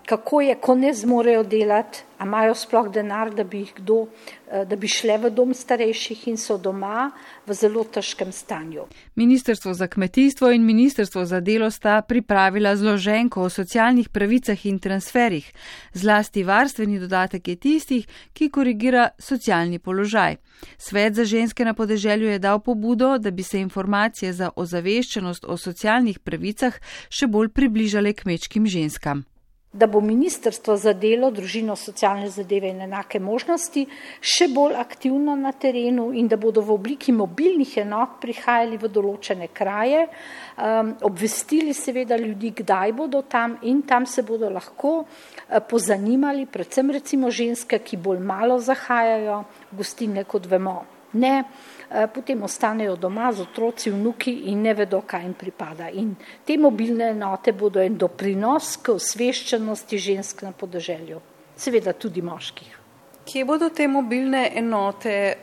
kako 0.06 0.42
je, 0.42 0.56
ko 0.56 0.76
ne 0.76 0.94
zmorejo 0.94 1.44
delati, 1.44 2.04
a 2.18 2.26
imajo 2.26 2.56
sploh 2.56 2.88
denar, 2.92 3.34
da 3.36 3.44
bi, 3.44 3.66
kdo, 3.76 4.06
da 4.48 4.76
bi 4.76 4.88
šle 4.88 5.18
v 5.18 5.30
dom 5.30 5.54
starejših 5.54 6.28
in 6.32 6.38
so 6.38 6.58
doma 6.58 7.12
v 7.48 7.54
zelo 7.54 7.84
težkem 7.84 8.32
stanju. 8.32 8.86
Ministrstvo 9.16 9.74
za 9.74 9.88
kmetijstvo 9.88 10.52
in 10.52 10.66
Ministrstvo 10.66 11.26
za 11.26 11.39
delo 11.39 11.72
sta 11.72 12.02
pripravila 12.02 12.76
zloženko 12.76 13.42
o 13.42 13.50
socialnih 13.50 14.10
pravicah 14.10 14.66
in 14.66 14.80
transferih. 14.80 15.52
Zlasti 15.94 16.44
varstveni 16.44 17.00
dodatek 17.00 17.48
je 17.48 17.56
tistih, 17.56 18.08
ki 18.34 18.50
korigira 18.50 19.10
socialni 19.20 19.80
položaj. 19.80 20.38
Svet 20.78 21.13
za 21.13 21.26
ženske 21.26 21.66
na 21.66 21.74
podeželju 21.74 22.30
je 22.30 22.39
dal 22.39 22.60
pobudo, 22.60 23.18
da 23.18 23.32
bi 23.32 23.44
se 23.44 23.60
informacije 23.60 24.34
za 24.34 24.50
ozaveščenost 24.56 25.46
o 25.46 25.58
socialnih 25.58 26.20
pravicah 26.20 26.80
še 27.10 27.28
bolj 27.28 27.50
približale 27.50 28.13
kmečkim 28.13 28.68
ženskam 28.68 29.26
da 29.74 29.88
bo 29.88 30.02
Ministrstvo 30.02 30.76
za 30.78 30.94
delo, 30.94 31.32
družino, 31.34 31.76
socialne 31.76 32.30
zadeve 32.30 32.70
in 32.70 32.84
enake 32.86 33.20
možnosti 33.20 33.88
še 34.22 34.48
bolj 34.54 34.78
aktivno 34.78 35.34
na 35.36 35.52
terenu 35.52 36.12
in 36.14 36.30
da 36.30 36.38
bodo 36.38 36.62
v 36.62 36.76
obliki 36.76 37.12
mobilnih 37.12 37.78
enot 37.82 38.20
prihajali 38.22 38.78
v 38.78 38.92
določene 38.94 39.50
kraje, 39.50 40.06
um, 40.06 40.94
obvestili 41.10 41.74
seveda 41.74 42.18
ljudi, 42.22 42.54
kdaj 42.62 42.94
bodo 42.94 43.24
tam 43.26 43.58
in 43.66 43.82
tam 43.82 44.06
se 44.06 44.22
bodo 44.22 44.50
lahko 44.54 45.00
uh, 45.02 45.60
pozanimali, 45.70 46.46
predvsem 46.46 46.94
recimo 46.94 47.34
ženske, 47.34 47.82
ki 47.82 47.98
bolj 47.98 48.22
malo 48.22 48.62
zahajajo 48.62 49.44
v 49.72 49.82
gostine, 49.82 50.30
kot 50.30 50.46
vemo. 50.46 50.84
Ne, 51.14 51.40
Eh, 51.44 51.73
potem 52.14 52.44
ostanejo 52.44 52.96
doma 52.96 53.32
z 53.34 53.42
otroci, 53.42 53.92
vnuki 53.92 54.34
in 54.52 54.62
ne 54.62 54.74
vedo, 54.74 55.02
kaj 55.08 55.24
jim 55.24 55.34
pripada. 55.34 55.90
In 55.90 56.16
te 56.46 56.58
mobilne 56.58 57.12
enote 57.14 57.54
bodo 57.54 57.82
en 57.82 57.98
doprinos 57.98 58.78
k 58.78 58.96
osveščenosti 58.98 59.98
žensk 59.98 60.46
na 60.48 60.52
podeželju, 60.52 61.22
seveda 61.56 61.94
tudi 61.94 62.22
moških. 62.22 62.80
Kje 63.24 63.46
bodo 63.48 63.70
te 63.70 63.86
mobilne 63.88 64.42
enote 64.56 65.38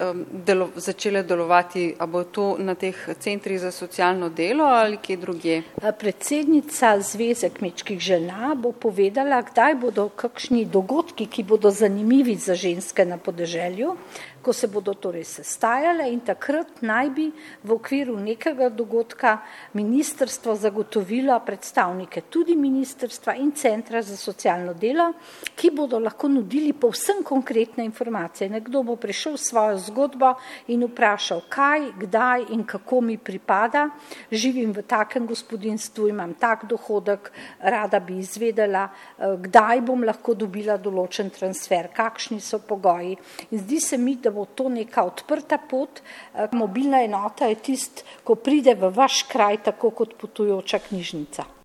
delo, 0.46 0.66
začele 0.76 1.22
delovati? 1.24 1.86
A 1.98 2.06
bo 2.06 2.24
to 2.28 2.56
na 2.58 2.74
teh 2.74 2.96
centrih 3.18 3.56
za 3.60 3.70
socialno 3.72 4.28
delo 4.28 4.64
ali 4.64 4.98
kje 5.00 5.16
drugje? 5.16 5.62
Predsednica 5.98 7.00
Zveze 7.00 7.48
kmečkih 7.48 8.00
žena 8.00 8.52
bo 8.54 8.72
povedala, 8.72 9.40
kdaj 9.42 9.78
bodo 9.80 10.08
kakšni 10.12 10.66
dogodki, 10.68 11.26
ki 11.26 11.42
bodo 11.42 11.70
zanimivi 11.70 12.36
za 12.36 12.54
ženske 12.54 13.04
na 13.04 13.16
podeželju. 13.16 13.96
Ko 14.42 14.52
se 14.52 14.66
bodo 14.66 14.94
torej 14.94 15.24
sestajale 15.24 16.08
in 16.12 16.20
takrat 16.20 16.80
naj 16.82 17.10
bi 17.10 17.26
v 17.62 17.72
okviru 17.72 18.16
nekega 18.16 18.68
dogodka 18.68 19.38
ministrstvo 19.74 20.54
zagotovilo 20.56 21.36
predstavnike 21.46 22.22
tudi 22.30 22.56
ministrstva 22.56 23.34
in 23.34 23.52
centra 23.52 24.02
za 24.02 24.16
socialno 24.16 24.72
delo, 24.74 25.12
ki 25.56 25.70
bodo 25.70 25.98
lahko 25.98 26.28
nudili 26.28 26.72
povsem 26.72 27.22
konkretne 27.24 27.84
informacije. 27.84 28.50
Nekdo 28.50 28.82
bo 28.82 28.96
prišel 28.96 29.36
s 29.36 29.50
svojo 29.50 29.78
zgodbo 29.78 30.34
in 30.68 30.84
vprašal, 30.86 31.42
kaj, 31.48 31.92
kdaj 32.00 32.46
in 32.54 32.64
kako 32.64 33.00
mi 33.00 33.18
pripada, 33.18 33.88
živim 34.30 34.72
v 34.72 34.82
takem 34.82 35.26
gospodinstvu, 35.26 36.08
imam 36.08 36.34
tak 36.34 36.66
dohodek, 36.70 37.32
rada 37.60 38.00
bi 38.00 38.18
izvedela, 38.18 38.88
eh, 38.88 39.36
kdaj 39.36 39.80
bom 39.80 40.04
lahko 40.04 40.34
dobila 40.34 40.78
določen 40.78 41.30
transfer, 41.30 41.90
kakšni 41.94 42.40
so 42.40 42.58
pogoji. 42.58 43.16
In 43.50 43.58
zdi 43.58 43.80
se 43.80 43.98
mi, 43.98 44.16
da 44.16 44.29
bo 44.30 44.44
to 44.44 44.68
neka 44.68 45.04
odprta 45.04 45.58
pot. 45.58 46.00
Eh, 46.00 46.48
mobilna 46.52 47.02
enota 47.04 47.46
je 47.46 47.54
tist, 47.54 48.04
ko 48.24 48.34
pride 48.34 48.74
v 48.74 48.90
vaš 48.94 49.22
kraj, 49.28 49.62
tako 49.70 49.90
kot 49.90 50.18
potujoča 50.20 50.78
knjižnica. 50.88 51.59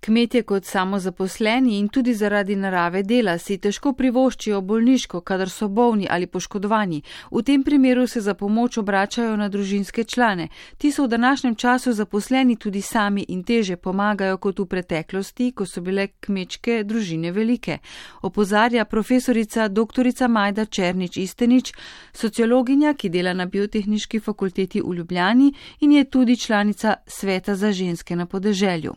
Kmetje 0.00 0.42
kot 0.42 0.64
samozaposleni 0.64 1.78
in 1.78 1.88
tudi 1.88 2.14
zaradi 2.14 2.56
narave 2.56 3.02
dela 3.02 3.32
si 3.38 3.56
težko 3.58 3.92
privoščijo 3.98 4.60
bolniško, 4.60 5.20
kadar 5.20 5.50
so 5.50 5.68
bolni 5.68 6.06
ali 6.10 6.26
poškodovani. 6.26 7.02
V 7.32 7.42
tem 7.42 7.64
primeru 7.64 8.06
se 8.06 8.20
za 8.20 8.34
pomoč 8.34 8.78
obračajo 8.78 9.36
na 9.36 9.48
družinske 9.48 10.04
člane. 10.04 10.48
Ti 10.78 10.92
so 10.92 11.04
v 11.04 11.08
današnjem 11.08 11.54
času 11.54 11.92
zaposleni 11.92 12.56
tudi 12.56 12.82
sami 12.82 13.24
in 13.28 13.42
teže 13.42 13.76
pomagajo 13.76 14.38
kot 14.38 14.58
v 14.58 14.66
preteklosti, 14.66 15.50
ko 15.52 15.66
so 15.66 15.80
bile 15.80 16.06
kmečke 16.20 16.84
družine 16.84 17.32
velike. 17.32 17.78
Opozarja 18.22 18.84
profesorica 18.84 19.68
dr. 19.68 20.06
Majda 20.28 20.64
Černič 20.64 21.16
Istenič, 21.16 21.72
sociologinja, 22.12 22.94
ki 22.94 23.08
dela 23.08 23.34
na 23.34 23.46
biotehnički 23.46 24.20
fakulteti 24.20 24.80
v 24.80 24.94
Ljubljani 24.94 25.52
in 25.80 25.92
je 25.92 26.04
tudi 26.04 26.36
članica 26.36 26.94
Sveta 27.06 27.54
za 27.54 27.72
ženske 27.72 28.16
na 28.16 28.26
podeželju. 28.26 28.94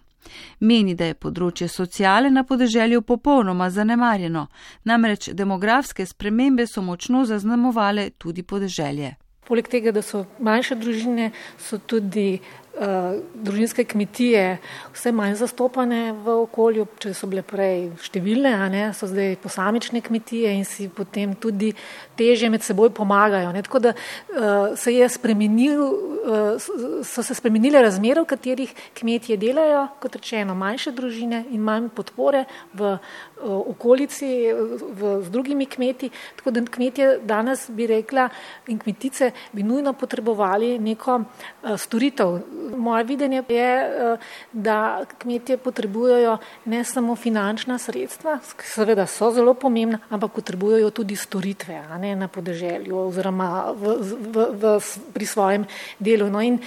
Meni, 0.60 0.96
da 0.96 1.10
je 1.10 1.18
področje 1.18 1.68
sociale 1.68 2.30
na 2.30 2.44
podeželju 2.44 3.02
popolnoma 3.02 3.70
zanemarjeno, 3.70 4.48
namreč 4.84 5.30
demografske 5.34 6.06
spremembe 6.06 6.68
so 6.68 6.82
močno 6.82 7.26
zaznamovale 7.26 8.10
tudi 8.18 8.44
podeželje. 8.44 9.16
Poleg 9.48 9.68
tega, 9.68 9.92
da 9.92 10.04
so 10.06 10.26
manjše 10.40 10.76
družine, 10.80 11.32
so 11.60 11.80
tudi 11.80 12.40
družinske 12.72 13.84
kmetije 13.84 14.58
vse 14.94 15.12
manj 15.12 15.36
zastopane 15.36 16.14
v 16.14 16.36
okolju, 16.46 16.88
če 17.04 17.14
so 17.14 17.28
bile 17.30 17.44
prej 17.46 17.90
številne, 18.02 18.54
a 18.56 18.70
ne, 18.72 18.84
so 18.96 19.10
zdaj 19.12 19.36
posamične 19.44 20.02
kmetije 20.02 20.54
in 20.56 20.64
si 20.66 20.88
potem 20.88 21.36
tudi 21.36 21.74
teže 22.18 22.50
med 22.50 22.64
seboj 22.64 22.94
pomagajo. 22.96 23.52
Ne. 23.52 23.64
Tako 23.66 23.84
da 23.84 23.94
uh, 23.94 24.72
se 24.80 24.96
je 24.96 25.10
spremenil, 25.12 25.84
uh, 25.84 27.04
so 27.04 27.24
se 27.24 27.36
spremenile 27.36 27.84
razmere, 27.84 28.24
v 28.24 28.32
katerih 28.32 28.74
kmetije 28.98 29.38
delajo, 29.42 29.88
kot 30.02 30.16
rečeno, 30.16 30.56
manjše 30.56 30.96
družine 30.96 31.44
in 31.52 31.62
manj 31.68 31.92
podpore 31.96 32.46
v 32.74 32.96
okolici 33.44 34.54
v, 34.54 35.22
z 35.24 35.30
drugimi 35.30 35.66
kmeti, 35.66 36.10
tako 36.36 36.52
da 36.52 36.62
kmetje 36.62 37.20
danes 37.24 37.70
bi 37.70 37.88
rekla 37.88 38.30
in 38.68 38.80
kmetice 38.80 39.32
bi 39.52 39.64
nujno 39.64 39.94
potrebovali 39.94 40.80
neko 40.80 41.22
uh, 41.22 41.78
storitev 41.78 42.40
Moje 42.78 43.04
videnje 43.04 43.44
je, 43.50 43.72
eh, 43.76 44.18
da 44.54 45.06
kmetje 45.18 45.58
potrebujejo 45.58 46.38
ne 46.66 46.84
samo 46.84 47.16
finančna 47.16 47.78
sredstva, 47.78 48.40
seveda 48.64 49.06
so 49.08 49.32
zelo 49.32 49.54
pomembna, 49.54 50.00
ampak 50.10 50.32
potrebujejo 50.32 50.90
tudi 50.90 51.16
storitve 51.16 51.82
ne, 52.00 52.16
na 52.16 52.28
podeželju 52.28 52.98
oziroma 52.98 53.72
v, 53.76 53.96
v, 54.00 54.48
v, 54.52 54.80
pri 55.14 55.26
svojem 55.26 55.66
delu. 56.00 56.30
No 56.30 56.42
in 56.42 56.60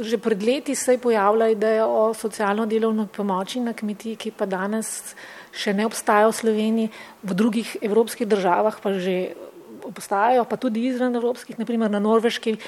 že 0.00 0.18
pred 0.18 0.42
leti 0.42 0.74
se 0.74 0.92
je 0.92 0.98
pojavila 0.98 1.48
ideja 1.48 1.86
o 1.86 2.14
socialno-delovni 2.14 3.06
pomoči 3.06 3.60
na 3.60 3.72
kmetiji, 3.72 4.16
ki 4.16 4.30
pa 4.30 4.46
danes 4.46 5.14
še 5.62 5.74
ne 5.76 5.86
obstaja 5.86 6.26
v 6.26 6.38
Sloveniji, 6.38 6.92
v 7.22 7.32
drugih 7.38 7.76
evropskih 7.78 8.26
državah 8.26 8.82
pa 8.82 8.98
že 8.98 9.38
obstajajo, 9.82 10.46
pa 10.46 10.56
tudi 10.58 10.86
izven 10.90 11.14
evropskih, 11.18 11.58
naprimer 11.58 11.90
na 11.90 11.98
Norveški. 11.98 12.58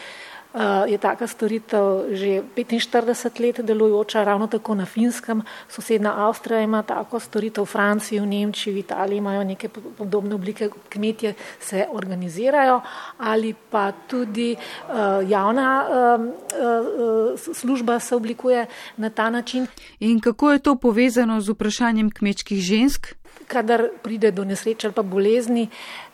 Eh, 0.55 0.90
je 0.95 0.99
taka 1.03 1.27
storitev 1.27 2.14
že 2.14 2.47
45 2.55 3.43
let 3.43 3.59
delujoča, 3.61 4.25
ravno 4.25 4.47
tako 4.47 4.75
na 4.75 4.87
finskem, 4.87 5.43
sosedna 5.69 6.29
Avstrija 6.29 6.61
ima 6.62 6.83
tako 6.83 7.19
storitev, 7.19 7.64
v 7.64 7.67
Franciji, 7.67 8.21
v 8.21 8.27
Nemčiji, 8.27 8.75
v 8.75 8.79
Italiji 8.79 9.19
imajo 9.19 9.45
neke 9.45 9.69
podobne 9.69 10.35
oblike, 10.35 10.71
kmetje 10.88 11.35
se 11.61 11.87
organizirajo 11.90 12.81
ali 13.19 13.55
pa 13.71 13.93
tudi 14.07 14.55
uh, 14.55 15.31
javna 15.31 15.87
uh, 15.90 17.55
služba 17.55 17.99
se 17.99 18.14
oblikuje 18.14 18.67
na 18.97 19.11
ta 19.11 19.31
način. 19.31 19.67
In 20.01 20.21
kako 20.21 20.53
je 20.53 20.59
to 20.59 20.77
povezano 20.77 21.40
z 21.40 21.51
vprašanjem 21.51 22.11
kmečkih 22.11 22.62
žensk? 22.62 23.14
Kadar 23.47 23.88
pride 24.03 24.31
do 24.31 24.45
nesreče 24.45 24.87
ali 24.87 24.95
pa 24.95 25.03
bolezni, 25.03 25.69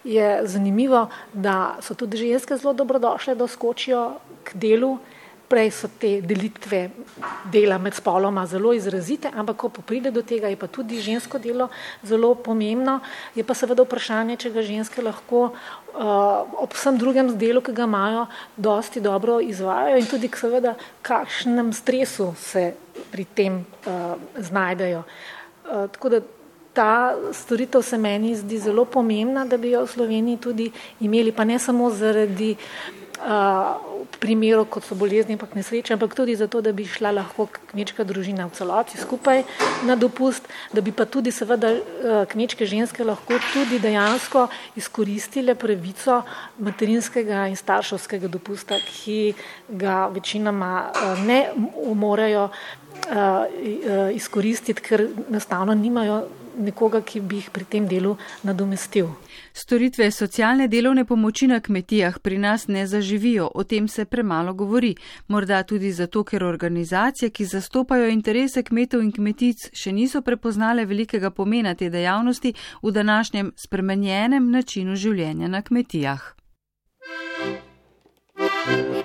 je 0.04 0.40
zanimivo, 0.44 1.08
da 1.32 1.76
so 1.80 1.94
tudi 1.94 2.16
ženske 2.16 2.56
zelo 2.56 2.72
dobrodošle, 2.72 3.34
da 3.34 3.46
skočijo 3.46 4.16
k 4.50 4.60
delu. 4.66 4.98
Prej 5.50 5.72
so 5.74 5.88
te 5.98 6.20
delitve 6.22 6.84
dela 7.50 7.74
med 7.82 7.96
spoloma 7.98 8.44
zelo 8.46 8.70
izrazite, 8.70 9.32
ampak 9.34 9.56
ko 9.58 9.82
pride 9.82 10.12
do 10.14 10.22
tega, 10.22 10.46
je 10.46 10.54
pa 10.54 10.68
tudi 10.70 11.00
žensko 11.02 11.40
delo 11.42 11.66
zelo 12.06 12.36
pomembno. 12.38 13.00
Je 13.34 13.42
pa 13.42 13.56
seveda 13.58 13.82
vprašanje, 13.82 14.36
če 14.38 14.52
ga 14.54 14.62
ženske 14.62 15.02
lahko 15.02 15.48
uh, 15.50 16.46
ob 16.54 16.70
vsem 16.70 17.00
drugem 17.02 17.34
delu, 17.34 17.64
ki 17.66 17.74
ga 17.74 17.88
imajo, 17.90 18.28
dosti 18.54 19.02
dobro 19.02 19.40
izvajajo 19.42 19.98
in 19.98 20.06
tudi 20.06 20.30
seveda 20.30 20.76
kakšnem 21.02 21.74
stresu 21.74 22.30
se 22.38 22.68
pri 23.10 23.26
tem 23.34 23.64
uh, 23.90 24.14
znajdejo. 24.38 25.02
Uh, 25.02 25.90
tako 25.90 26.14
da 26.14 26.22
ta 26.72 27.16
storitev 27.34 27.82
se 27.82 27.98
meni 27.98 28.36
zdi 28.36 28.58
zelo 28.58 28.84
pomembna, 28.84 29.44
da 29.44 29.56
bi 29.58 29.74
jo 29.74 29.82
v 29.82 29.90
Sloveniji 29.90 30.36
tudi 30.36 30.70
imeli, 31.00 31.32
pa 31.32 31.44
ne 31.44 31.58
samo 31.58 31.90
zaradi 31.90 32.54
primerov, 34.20 34.66
kot 34.72 34.84
so 34.84 34.96
bolezni, 34.98 35.36
ampak 35.36 35.54
nesreče, 35.54 35.94
ampak 35.94 36.14
tudi 36.18 36.34
zato, 36.36 36.60
da 36.60 36.72
bi 36.72 36.84
šla 36.88 37.12
lahko 37.14 37.46
kmečka 37.70 38.04
družina 38.04 38.48
v 38.48 38.56
celoti 38.56 38.98
skupaj 39.00 39.44
na 39.86 39.96
dopust, 39.96 40.48
da 40.72 40.82
bi 40.84 40.92
pa 40.92 41.06
tudi 41.06 41.32
seveda 41.32 41.72
kmečke 42.30 42.66
ženske 42.66 43.04
lahko 43.04 43.38
tudi 43.52 43.78
dejansko 43.80 44.48
izkoristile 44.76 45.54
pravico 45.54 46.22
materinskega 46.58 47.46
in 47.48 47.56
starševskega 47.56 48.28
dopusta, 48.28 48.80
ki 48.80 49.34
ga 49.68 50.06
večinoma 50.12 50.90
ne 51.24 51.40
morejo 51.94 52.50
izkoristiti, 54.14 54.82
ker 54.82 55.06
enostavno 55.28 55.74
nimajo 55.74 56.24
nekoga, 56.60 57.00
ki 57.00 57.20
bi 57.20 57.40
jih 57.40 57.50
pri 57.54 57.64
tem 57.64 57.86
delu 57.88 58.16
nadomestil. 58.44 59.08
Storitve 59.52 60.10
socialne 60.10 60.68
delovne 60.68 61.04
pomoči 61.04 61.46
na 61.46 61.60
kmetijah 61.60 62.18
pri 62.18 62.38
nas 62.38 62.68
ne 62.68 62.86
zaživijo, 62.86 63.50
o 63.54 63.64
tem 63.64 63.88
se 63.88 64.04
premalo 64.04 64.54
govori, 64.54 64.94
morda 65.28 65.62
tudi 65.62 65.92
zato, 65.92 66.24
ker 66.24 66.44
organizacije, 66.44 67.30
ki 67.30 67.44
zastopajo 67.44 68.08
interese 68.08 68.62
kmetov 68.62 69.02
in 69.02 69.12
kmetic, 69.12 69.70
še 69.72 69.92
niso 69.92 70.22
prepoznale 70.22 70.86
velikega 70.86 71.30
pomena 71.30 71.74
te 71.74 71.90
dejavnosti 71.90 72.54
v 72.82 72.92
današnjem 72.92 73.52
spremenjenem 73.56 74.50
načinu 74.50 74.96
življenja 74.96 75.48
na 75.48 75.62
kmetijah. 75.62 76.34
Thank 78.62 78.94
you. 78.94 79.00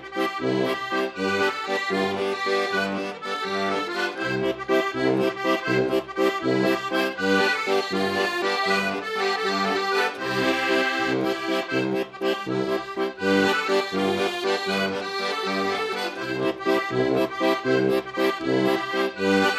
Música 18.46 19.55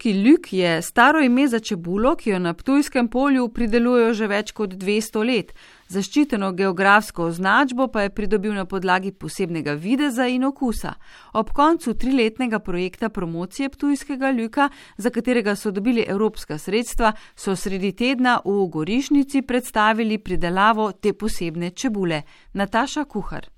Ptujski 0.00 0.22
ljuk 0.22 0.52
je 0.52 0.82
staro 0.82 1.20
ime 1.20 1.48
za 1.48 1.58
čebulo, 1.58 2.16
ki 2.16 2.30
jo 2.30 2.38
na 2.38 2.54
Ptujskem 2.54 3.08
polju 3.08 3.48
pridelujejo 3.48 4.14
že 4.14 4.26
več 4.26 4.52
kot 4.56 4.72
200 4.72 5.24
let. 5.28 5.52
Zaščiteno 5.92 6.52
geografsko 6.56 7.26
označbo 7.28 7.88
pa 7.92 8.06
je 8.06 8.10
pridobil 8.10 8.54
na 8.56 8.64
podlagi 8.64 9.12
posebnega 9.12 9.74
videza 9.76 10.24
in 10.26 10.44
okusa. 10.48 10.94
Ob 11.32 11.52
koncu 11.52 11.94
triletnega 11.94 12.58
projekta 12.58 13.08
promocije 13.08 13.68
Ptujskega 13.68 14.30
ljuka, 14.30 14.70
za 14.96 15.10
katerega 15.10 15.54
so 15.56 15.70
dobili 15.70 16.06
evropska 16.08 16.58
sredstva, 16.58 17.12
so 17.36 17.56
sredi 17.56 17.92
tedna 17.92 18.40
v 18.44 18.68
Gorišnici 18.72 19.42
predstavili 19.42 20.18
pridelavo 20.18 20.92
te 20.92 21.12
posebne 21.12 21.70
čebule. 21.70 22.22
Nataša 22.52 23.04
Kuhar. 23.04 23.50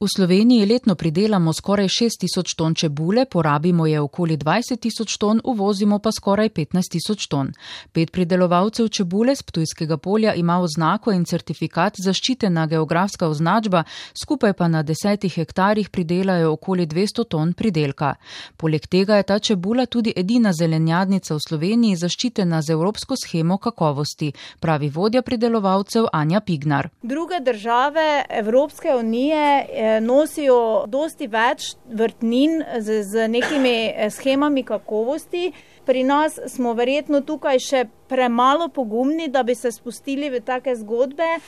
V 0.00 0.08
Sloveniji 0.16 0.66
letno 0.66 0.94
pridelamo 0.94 1.52
skoraj 1.52 1.88
6000 1.88 2.56
ton 2.56 2.74
čebule, 2.74 3.24
porabimo 3.24 3.86
je 3.86 4.00
okoli 4.00 4.36
20 4.36 4.80
tisoč 4.80 5.16
ton, 5.16 5.40
uvozimo 5.44 5.98
pa 5.98 6.12
skoraj 6.12 6.48
15 6.48 6.90
tisoč 6.90 7.26
ton. 7.26 7.52
Pet 7.92 8.12
pridelovalcev 8.12 8.88
čebule 8.88 9.34
z 9.36 9.42
Ptujskega 9.42 9.96
polja 9.96 10.34
ima 10.34 10.58
oznako 10.60 11.12
in 11.12 11.24
certifikat 11.24 12.00
zaščitena 12.04 12.66
geografska 12.66 13.28
označba, 13.28 13.82
skupaj 14.24 14.52
pa 14.52 14.68
na 14.68 14.82
desetih 14.82 15.34
hektarjih 15.34 15.90
pridelajo 15.90 16.52
okoli 16.52 16.86
200 16.86 17.24
ton 17.28 17.52
pridelka. 17.52 18.14
Poleg 18.56 18.86
tega 18.86 19.16
je 19.16 19.22
ta 19.22 19.38
čebula 19.38 19.86
tudi 19.86 20.14
edina 20.16 20.52
zelenjadnica 20.52 21.34
v 21.34 21.40
Sloveniji 21.48 21.96
zaščitena 21.96 22.62
z 22.62 22.72
evropsko 22.72 23.20
schemo 23.20 23.58
kakovosti, 23.58 24.32
pravi 24.60 24.88
vodja 24.88 25.22
pridelovalcev 25.22 26.08
Anja 26.12 26.40
Pignar. 26.40 26.88
Druge 27.02 27.44
države 27.44 28.24
Evropske 28.30 28.96
unije 28.96 29.89
nosijo 30.00 30.86
dosti 30.86 31.26
več 31.26 31.74
vrtnin 31.86 32.62
z, 32.78 33.02
z 33.02 33.28
nekimi 33.28 33.74
schemami 34.10 34.62
kakovosti. 34.62 35.50
Pri 35.84 36.04
nas 36.04 36.38
smo 36.46 36.74
verjetno 36.76 37.20
tukaj 37.26 37.58
še 37.58 37.84
premalo 38.08 38.68
pogumni, 38.68 39.28
da 39.28 39.42
bi 39.42 39.54
se 39.54 39.72
spustili 39.72 40.30
v 40.30 40.42
take 40.44 40.76
zgodbe. 40.76 41.38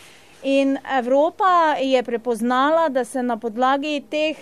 In 0.42 0.78
Evropa 0.98 1.76
je 1.78 2.02
prepoznala, 2.02 2.88
da 2.88 3.04
se 3.04 3.22
na 3.22 3.36
podlagi 3.36 4.00
teh 4.10 4.36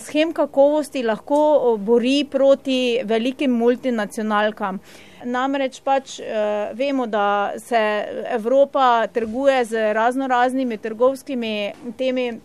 schem 0.00 0.32
kakovosti 0.32 1.02
lahko 1.02 1.76
bori 1.78 2.24
proti 2.30 3.02
velikim 3.04 3.52
multinacionalkam. 3.52 4.80
Namreč 5.24 5.82
pač 5.84 6.16
vemo, 6.72 7.06
da 7.06 7.52
se 7.60 7.76
Evropa 8.30 9.06
trguje 9.06 9.64
z 9.64 9.92
razno 9.92 10.26
raznimi 10.26 10.78
trgovskimi 10.78 11.72
temi 11.98 12.40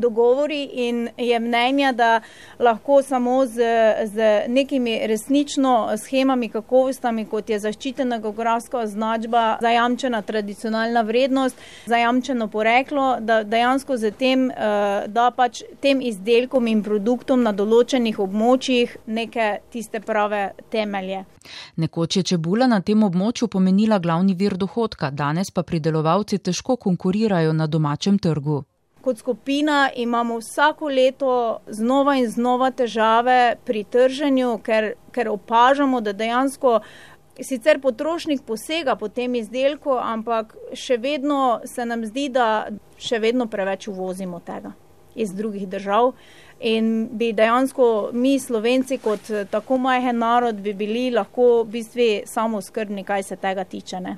dogovori 0.00 0.62
in 0.72 1.08
je 1.16 1.40
mnenja, 1.40 1.92
da 1.92 2.20
lahko 2.58 3.02
samo 3.02 3.46
z, 3.46 3.62
z 4.06 4.44
nekimi 4.48 4.98
resnično 5.06 5.96
schemami, 5.96 6.48
kakovostami, 6.48 7.26
kot 7.26 7.50
je 7.50 7.58
zaščitena 7.58 8.18
geografska 8.18 8.78
označba, 8.78 9.58
zajamčena 9.60 10.22
tradicionalna 10.22 11.00
vrednost, 11.00 11.56
zajamčeno 11.86 12.48
poreklo, 12.48 13.16
da 13.20 13.42
dejansko 13.42 13.96
z 13.96 14.10
tem, 14.10 14.50
eh, 14.50 15.06
da 15.06 15.30
pač 15.30 15.62
tem 15.80 16.00
izdelkom 16.00 16.66
in 16.66 16.82
produktom 16.82 17.42
na 17.42 17.52
določenih 17.52 18.18
območjih 18.18 18.96
neke 19.06 19.58
tiste 19.72 20.00
prave 20.00 20.50
temelje. 20.70 21.24
Nekoč 21.76 22.16
je 22.16 22.22
čebula 22.22 22.66
na 22.66 22.80
tem 22.80 23.02
območju 23.02 23.48
pomenila 23.48 23.98
glavni 23.98 24.34
vir 24.34 24.56
dohodka, 24.56 25.10
danes 25.10 25.50
pa 25.50 25.62
pridelovalci 25.62 26.38
težko 26.38 26.76
konkurirajo 26.76 27.52
na 27.52 27.66
domačem 27.66 28.18
trgu 28.18 28.64
kot 29.06 29.18
skupina 29.22 29.90
imamo 29.96 30.38
vsako 30.38 30.88
leto 30.88 31.58
znova 31.68 32.16
in 32.18 32.26
znova 32.30 32.72
težave 32.74 33.54
pri 33.64 33.84
trženju, 33.84 34.56
ker, 34.66 34.94
ker 35.14 35.30
opažamo, 35.30 36.00
da 36.02 36.12
dejansko 36.12 36.80
sicer 37.38 37.78
potrošnik 37.80 38.42
posega 38.42 38.96
po 38.98 39.08
tem 39.08 39.38
izdelku, 39.38 39.94
ampak 39.94 40.56
še 40.74 40.98
vedno 40.98 41.60
se 41.70 41.86
nam 41.86 42.02
zdi, 42.08 42.26
da 42.34 42.66
še 42.98 43.22
vedno 43.22 43.46
preveč 43.46 43.86
uvozimo 43.92 44.42
tega 44.42 44.74
iz 45.14 45.30
drugih 45.32 45.68
držav. 45.68 46.12
In 46.60 47.08
bi 47.12 47.32
dejansko 47.36 48.10
mi, 48.12 48.38
slovenci, 48.40 48.98
kot 48.98 49.28
tako 49.50 49.76
majhen 49.78 50.18
narod, 50.18 50.62
bi 50.64 50.72
bili 50.72 51.10
lahko 51.10 51.64
v 51.64 51.68
bistvu 51.74 52.08
samo 52.26 52.62
skrbni, 52.62 53.04
kaj 53.04 53.22
se 53.22 53.36
tega 53.36 53.64
tiče. 53.64 54.00
Ne? 54.00 54.16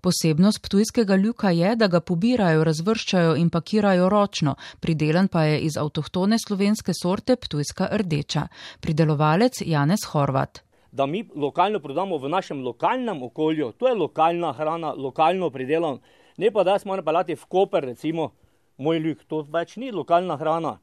Posebnost 0.00 0.62
ptujskega 0.62 1.16
ljuka 1.16 1.50
je, 1.50 1.76
da 1.76 1.86
ga 1.88 2.00
pobirajo, 2.00 2.64
razvrščajo 2.64 3.36
in 3.40 3.48
pakirajo 3.50 4.08
ročno, 4.08 4.56
pridelan 4.80 5.28
pa 5.28 5.44
je 5.44 5.60
iz 5.68 5.78
avtohtone 5.78 6.38
slovenske 6.38 6.92
sorte 6.94 7.36
ptujska 7.36 7.88
rdeča. 8.02 8.46
Pridelovalec 8.80 9.62
Janez 9.66 10.04
Horvat. 10.12 10.62
Da 10.92 11.06
mi 11.06 11.24
lokalno 11.34 11.80
prodamo 11.80 12.18
v 12.18 12.28
našem 12.28 12.60
lokalnem 12.62 13.22
okolju, 13.22 13.72
to 13.78 13.88
je 13.88 13.94
lokalna 13.94 14.52
hrana, 14.52 14.92
lokalno 14.92 15.50
pridelan, 15.50 16.02
ne 16.36 16.50
pa 16.50 16.64
da 16.64 16.78
smo 16.78 16.96
napelati 16.96 17.34
v 17.34 17.46
Koper, 17.48 17.84
recimo, 17.84 18.32
moj 18.76 19.00
ljuk, 19.00 19.24
to 19.24 19.46
več 19.48 19.76
ni 19.76 19.92
lokalna 19.92 20.36
hrana. 20.36 20.76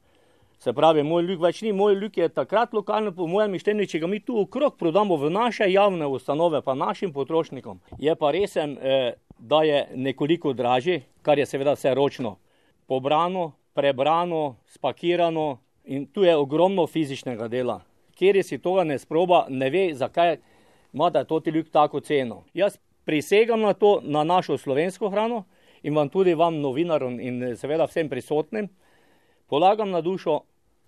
Se 0.60 0.72
pravi, 0.76 1.00
moj 1.02 1.22
ljuk 1.24 1.38
več 1.40 1.62
ni, 1.64 1.70
moj 1.72 1.94
ljuk 1.96 2.18
je 2.20 2.26
takrat 2.28 2.74
lokalno, 2.76 3.14
po 3.16 3.24
mojem 3.24 3.54
mišljenju, 3.56 3.86
če 3.88 3.98
ga 4.02 4.08
mi 4.12 4.18
tu 4.20 4.34
okrog 4.42 4.74
prodamo 4.76 5.16
v 5.16 5.30
naše 5.32 5.64
javne 5.72 6.04
ustanove, 6.04 6.60
pa 6.60 6.74
našim 6.76 7.14
potrošnikom. 7.16 7.78
Je 7.96 8.12
pa 8.14 8.28
resen, 8.36 8.76
eh, 8.76 9.14
da 9.38 9.62
je 9.64 9.86
nekoliko 9.96 10.52
dražji, 10.52 11.00
kar 11.22 11.38
je 11.38 11.46
seveda 11.46 11.72
vse 11.72 11.94
ročno. 11.94 12.36
Pobrano, 12.86 13.52
prebrano, 13.74 14.56
spakirano 14.68 15.58
in 15.84 16.04
tu 16.06 16.28
je 16.28 16.36
ogromno 16.36 16.86
fizičnega 16.86 17.48
dela. 17.48 17.80
Kjer 18.14 18.42
si 18.44 18.58
tega 18.58 18.84
ne 18.84 18.98
sproba, 18.98 19.46
ne 19.48 19.70
ve, 19.70 19.94
zakaj 19.94 20.36
ima 20.92 21.10
ta 21.10 21.24
ti 21.24 21.50
ljuk 21.50 21.70
tako 21.72 22.00
ceno. 22.00 22.44
Jaz 22.52 22.76
prisegam 23.04 23.60
na 23.60 23.72
to, 23.72 24.00
na 24.02 24.24
našo 24.24 24.58
slovensko 24.58 25.08
hrano 25.08 25.44
in 25.82 25.94
vam 25.94 26.08
tudi 26.08 26.34
vam 26.34 26.60
novinarjem 26.60 27.20
in 27.20 27.56
seveda 27.56 27.86
vsem 27.86 28.08
prisotnim. 28.08 28.68
Polagam 29.48 29.90
na 29.90 30.00
dušo, 30.00 30.40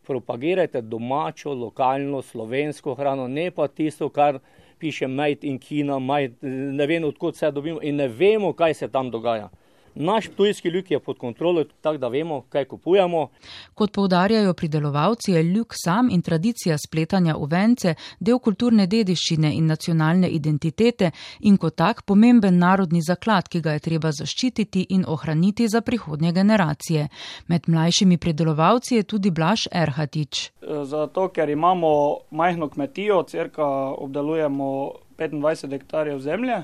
propagirajte 0.06 0.82
domačo, 0.82 1.54
lokalno, 1.54 2.22
slovensko 2.22 2.94
hrano, 2.94 3.28
ne 3.28 3.50
pa 3.50 3.68
tisto, 3.68 4.08
kar 4.08 4.38
piše 4.78 5.06
Made 5.06 5.46
in 5.46 5.58
Kina, 5.58 5.98
made, 5.98 6.34
ne 6.42 6.86
vem 6.86 7.04
odkot 7.04 7.34
vse 7.34 7.50
dobimo 7.50 7.80
in 7.82 7.96
ne 7.96 8.08
vemo, 8.08 8.52
kaj 8.52 8.74
se 8.74 8.88
tam 8.88 9.10
dogaja. 9.10 9.48
Naš 9.94 10.28
tujski 10.36 10.68
ljuk 10.68 10.90
je 10.90 11.00
pod 11.00 11.18
kontrolo, 11.18 11.64
tako 11.64 11.98
da 11.98 12.08
vemo, 12.08 12.40
kaj 12.48 12.64
kupujemo. 12.64 13.28
Kot 13.74 13.92
povdarjajo 13.92 14.54
pridelovalci, 14.54 15.32
je 15.32 15.42
ljuk 15.42 15.74
sam 15.84 16.10
in 16.10 16.22
tradicija 16.22 16.76
spletanja 16.78 17.36
v 17.36 17.48
vence 17.50 17.94
del 18.20 18.38
kulturne 18.38 18.86
dediščine 18.86 19.52
in 19.54 19.66
nacionalne 19.66 20.28
identitete 20.28 21.10
in 21.40 21.56
kot 21.56 21.76
tak 21.76 22.02
pomemben 22.02 22.58
narodni 22.58 23.02
zaklad, 23.02 23.48
ki 23.48 23.60
ga 23.60 23.76
je 23.76 23.84
treba 23.84 24.12
zaščititi 24.12 24.86
in 24.88 25.04
ohraniti 25.06 25.68
za 25.68 25.80
prihodnje 25.80 26.32
generacije. 26.32 27.08
Med 27.46 27.68
mlajšimi 27.68 28.16
pridelovalci 28.18 28.96
je 28.96 29.02
tudi 29.02 29.30
Blaž 29.30 29.68
Erhatič. 29.72 30.50
Zato, 30.84 31.28
ker 31.28 31.50
imamo 31.50 32.18
majhno 32.30 32.68
kmetijo, 32.68 33.22
crka 33.22 33.66
obdelujemo 33.98 34.92
25 35.18 35.70
hektarjev 35.70 36.18
zemlje 36.18 36.62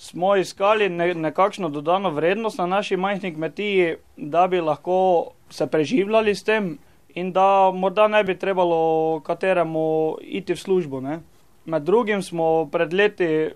smo 0.00 0.36
iskali 0.36 0.88
nekakšno 1.14 1.68
dodano 1.68 2.10
vrednost 2.10 2.58
na 2.58 2.66
naši 2.66 2.96
majhni 2.96 3.34
kmetiji, 3.34 3.96
da 4.16 4.46
bi 4.46 4.60
lahko 4.60 5.26
se 5.50 5.66
preživljali 5.66 6.34
s 6.34 6.44
tem 6.44 6.78
in 7.14 7.32
da 7.32 7.70
morda 7.74 8.08
ne 8.08 8.24
bi 8.24 8.38
trebalo 8.38 9.20
kateremu 9.20 10.16
iti 10.20 10.52
v 10.52 10.56
službo. 10.56 11.00
Ne. 11.00 11.18
Med 11.64 11.82
drugim 11.82 12.22
smo 12.22 12.68
pred 12.72 12.92
leti 12.92 13.50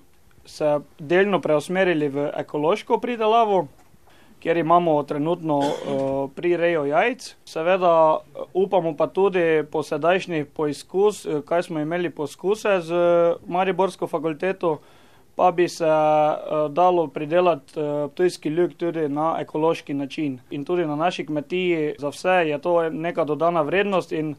se 0.45 0.81
delno 0.99 1.41
preusmerili 1.41 2.09
v 2.09 2.27
ekološko 2.37 2.99
pridelavo, 2.99 3.67
kjer 4.41 4.57
imamo 4.57 5.03
trenutno 5.03 5.59
uh, 5.59 5.71
prirejo 6.35 6.85
jajc. 6.85 7.37
Seveda 7.45 8.19
upamo 8.53 8.97
pa 8.97 9.07
tudi 9.07 9.63
po 9.73 9.83
sedajšnjih 9.83 10.45
poizkus, 10.47 11.27
kaj 11.49 11.63
smo 11.63 11.81
imeli 11.81 12.11
poskuse 12.11 12.81
z 12.81 13.01
Mariborsko 13.47 14.07
fakulteto, 14.07 14.79
pa 15.37 15.51
bi 15.51 15.69
se 15.69 15.85
uh, 15.85 16.71
dalo 16.71 17.07
pridelati 17.07 17.81
uh, 17.81 18.11
tujski 18.15 18.49
ljub 18.49 18.73
tudi 18.77 19.09
na 19.09 19.37
ekološki 19.41 19.95
način. 19.95 20.41
In 20.51 20.65
tudi 20.65 20.87
na 20.87 20.97
naši 20.97 21.27
kmetiji 21.27 21.95
za 21.99 22.09
vse 22.09 22.29
je 22.29 22.59
to 22.59 22.91
neka 22.91 23.25
dodana 23.25 23.63
vrednost 23.63 24.13
in 24.13 24.35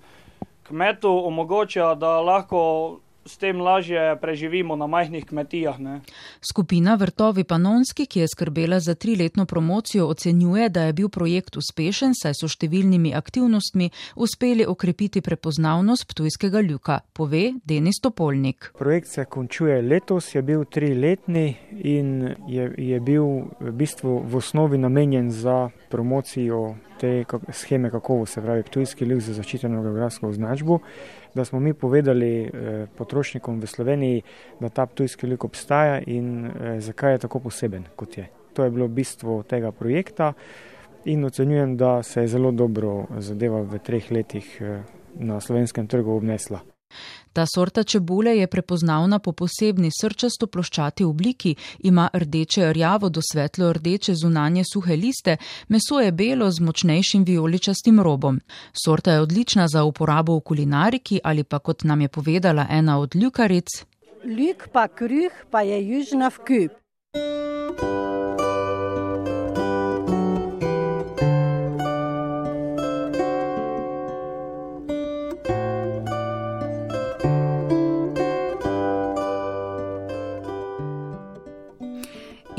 kmetu 0.68 1.28
omogoča, 1.28 1.96
da 1.96 2.22
lahko 2.22 3.00
s 3.26 3.38
tem 3.38 3.62
lažje 3.62 4.18
preživimo 4.22 4.76
na 4.76 4.88
majhnih 4.88 5.26
kmetijah. 5.26 5.80
Ne. 5.80 6.02
Skupina 6.42 6.96
Vrtovi 6.96 7.44
Panonski, 7.44 8.06
ki 8.06 8.20
je 8.20 8.28
skrbela 8.28 8.80
za 8.80 8.96
triletno 8.96 9.46
promocijo, 9.46 10.08
ocenjuje, 10.08 10.70
da 10.70 10.84
je 10.84 10.94
bil 10.94 11.10
projekt 11.10 11.58
uspešen, 11.58 12.14
saj 12.14 12.38
so 12.38 12.48
številnimi 12.48 13.16
aktivnostmi 13.18 13.90
uspeli 14.16 14.66
okrepiti 14.66 15.22
prepoznavnost 15.22 16.08
ptujskega 16.08 16.62
ljuka, 16.62 17.00
pove 17.14 17.54
Denis 17.66 18.00
Topolnik. 18.02 18.72
Projekt 18.78 19.08
se 19.08 19.26
končuje 19.26 19.82
letos, 19.82 20.36
je 20.36 20.42
bil 20.42 20.66
triletni 20.66 21.56
in 21.82 22.36
je, 22.48 22.70
je 22.78 23.00
bil 23.00 23.50
v 23.60 23.74
bistvu 23.74 24.22
v 24.26 24.38
osnovi 24.38 24.78
namenjen 24.78 25.32
za 25.32 25.70
promocijo 25.90 26.76
te 27.00 27.26
scheme 27.52 27.92
kakovosti, 27.92 28.34
se 28.34 28.42
pravi 28.42 28.64
ptujski 28.64 29.06
ljuk 29.06 29.22
za 29.22 29.34
zaščiteno 29.34 29.82
geografsko 29.84 30.28
označbo 30.28 30.80
da 31.36 31.46
smo 31.46 31.60
mi 31.60 31.74
povedali 31.74 32.44
eh, 32.44 32.88
potrošnikom 32.98 33.60
v 33.60 33.68
Sloveniji, 33.68 34.22
da 34.60 34.70
ta 34.70 34.86
tujski 34.86 35.28
lik 35.28 35.44
obstaja 35.44 36.02
in 36.08 36.46
eh, 36.46 36.82
zakaj 36.82 37.14
je 37.14 37.18
tako 37.18 37.40
poseben, 37.40 37.84
kot 37.96 38.18
je. 38.18 38.30
To 38.54 38.64
je 38.64 38.72
bilo 38.72 38.88
bistvo 38.88 39.44
tega 39.44 39.72
projekta 39.72 40.34
in 41.06 41.26
ocenjujem, 41.26 41.78
da 41.78 42.04
se 42.04 42.22
je 42.22 42.28
zelo 42.28 42.52
dobro 42.52 43.06
zadeva 43.18 43.62
v 43.62 43.80
treh 43.80 44.12
letih 44.12 44.62
eh, 44.62 44.82
na 45.16 45.40
slovenskem 45.40 45.88
trgu 45.88 46.12
obnesla. 46.12 46.60
Ta 47.36 47.46
sorta 47.46 47.84
čebule 47.84 48.38
je 48.38 48.48
prepoznavna 48.48 49.20
po 49.20 49.32
posebni 49.32 49.90
srčasto 50.02 50.48
ploščati 50.48 51.04
obliki, 51.04 51.56
ima 51.80 52.10
rdeče 52.14 52.70
rjavo 52.74 53.10
do 53.10 53.20
svetlo 53.32 53.74
rdeče 53.74 54.16
zunanje 54.16 54.64
suhe 54.74 54.96
liste, 54.96 55.36
meso 55.68 56.00
je 56.00 56.12
belo 56.12 56.48
z 56.52 56.64
močnejšim 56.64 57.24
vijoličastim 57.24 58.00
robom. 58.00 58.40
Sorta 58.86 59.12
je 59.12 59.22
odlična 59.22 59.68
za 59.68 59.84
uporabo 59.84 60.38
v 60.38 60.42
kulinariki 60.42 61.20
ali 61.24 61.44
pa, 61.44 61.60
kot 61.60 61.84
nam 61.84 62.02
je 62.02 62.08
povedala 62.08 62.68
ena 62.70 63.00
od 63.00 63.16
ljukaric. 63.16 63.68
Ljuk 64.24 64.70
pa 64.72 64.88
kruh 64.88 65.34
pa 65.52 65.62
je 65.62 65.84
južna 65.90 66.30
v 66.30 66.38
kup. 66.48 68.15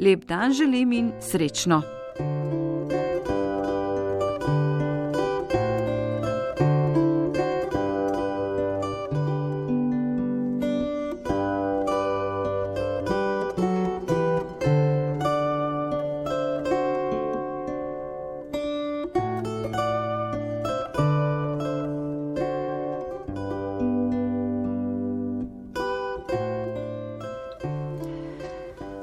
Lep 0.00 0.24
dan 0.24 0.52
želim 0.52 0.92
in 0.92 1.12
srečno! 1.20 1.82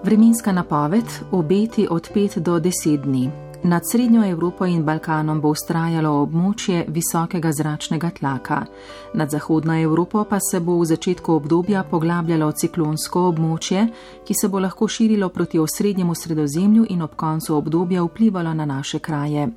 Vremenska 0.09 0.51
napoved 0.51 1.05
obeti 1.31 1.87
od 1.89 2.09
5 2.15 2.39
do 2.39 2.59
10 2.59 2.97
dni. 2.97 3.31
Nad 3.63 3.81
Srednjo 3.91 4.25
Evropo 4.25 4.65
in 4.65 4.83
Balkanom 4.83 5.41
bo 5.41 5.49
ustrajalo 5.53 6.09
območje 6.21 6.85
visokega 6.87 7.51
zračnega 7.53 8.09
tlaka. 8.09 8.65
Nad 9.13 9.29
Zahodno 9.29 9.77
Evropo 9.81 10.23
pa 10.23 10.39
se 10.39 10.59
bo 10.59 10.79
v 10.79 10.85
začetku 10.85 11.33
obdobja 11.33 11.83
poglabljalo 11.83 12.51
ciklonsko 12.51 13.27
območje, 13.27 13.87
ki 14.25 14.33
se 14.33 14.47
bo 14.47 14.59
lahko 14.59 14.87
širilo 14.87 15.29
proti 15.29 15.59
osrednjemu 15.59 16.15
sredozemlju 16.15 16.85
in 16.89 17.01
ob 17.01 17.15
koncu 17.15 17.55
obdobja 17.55 18.03
vplivalo 18.03 18.53
na 18.53 18.65
naše 18.65 18.99
kraje. 18.99 19.47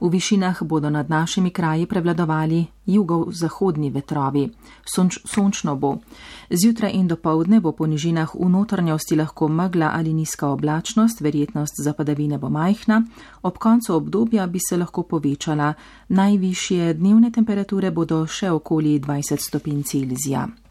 V 0.00 0.08
višinah 0.08 0.62
bodo 0.62 0.90
nad 0.90 1.10
našimi 1.10 1.50
kraji 1.50 1.86
prevladovali 1.86 2.66
jugovzhodni 2.86 3.90
vetrovi. 3.90 4.50
Sonč, 4.94 5.18
sončno 5.24 5.76
bo. 5.76 5.96
Zjutraj 6.50 6.90
in 6.94 7.08
dopoledne 7.08 7.60
bo 7.60 7.72
po 7.72 7.86
nižinah 7.86 8.34
v 8.34 8.48
notranjosti 8.48 9.16
lahko 9.16 9.48
megla 9.48 9.90
ali 9.94 10.12
nizka 10.12 10.48
oblačnost, 10.48 11.20
verjetnost 11.20 11.74
za 11.84 11.92
padavine 11.92 12.38
bo 12.38 12.48
majhna. 12.48 13.02
Ob 13.42 13.58
koncu 13.58 13.94
obdobja 13.94 14.46
bi 14.46 14.58
se 14.68 14.76
lahko 14.76 15.02
povečala. 15.02 15.74
Najvišje 16.08 16.94
dnevne 16.94 17.32
temperature 17.32 17.90
bodo 17.90 18.26
še 18.26 18.50
okoli 18.50 19.00
20 19.00 19.40
stopinj 19.40 19.82
Celzija. 19.82 20.48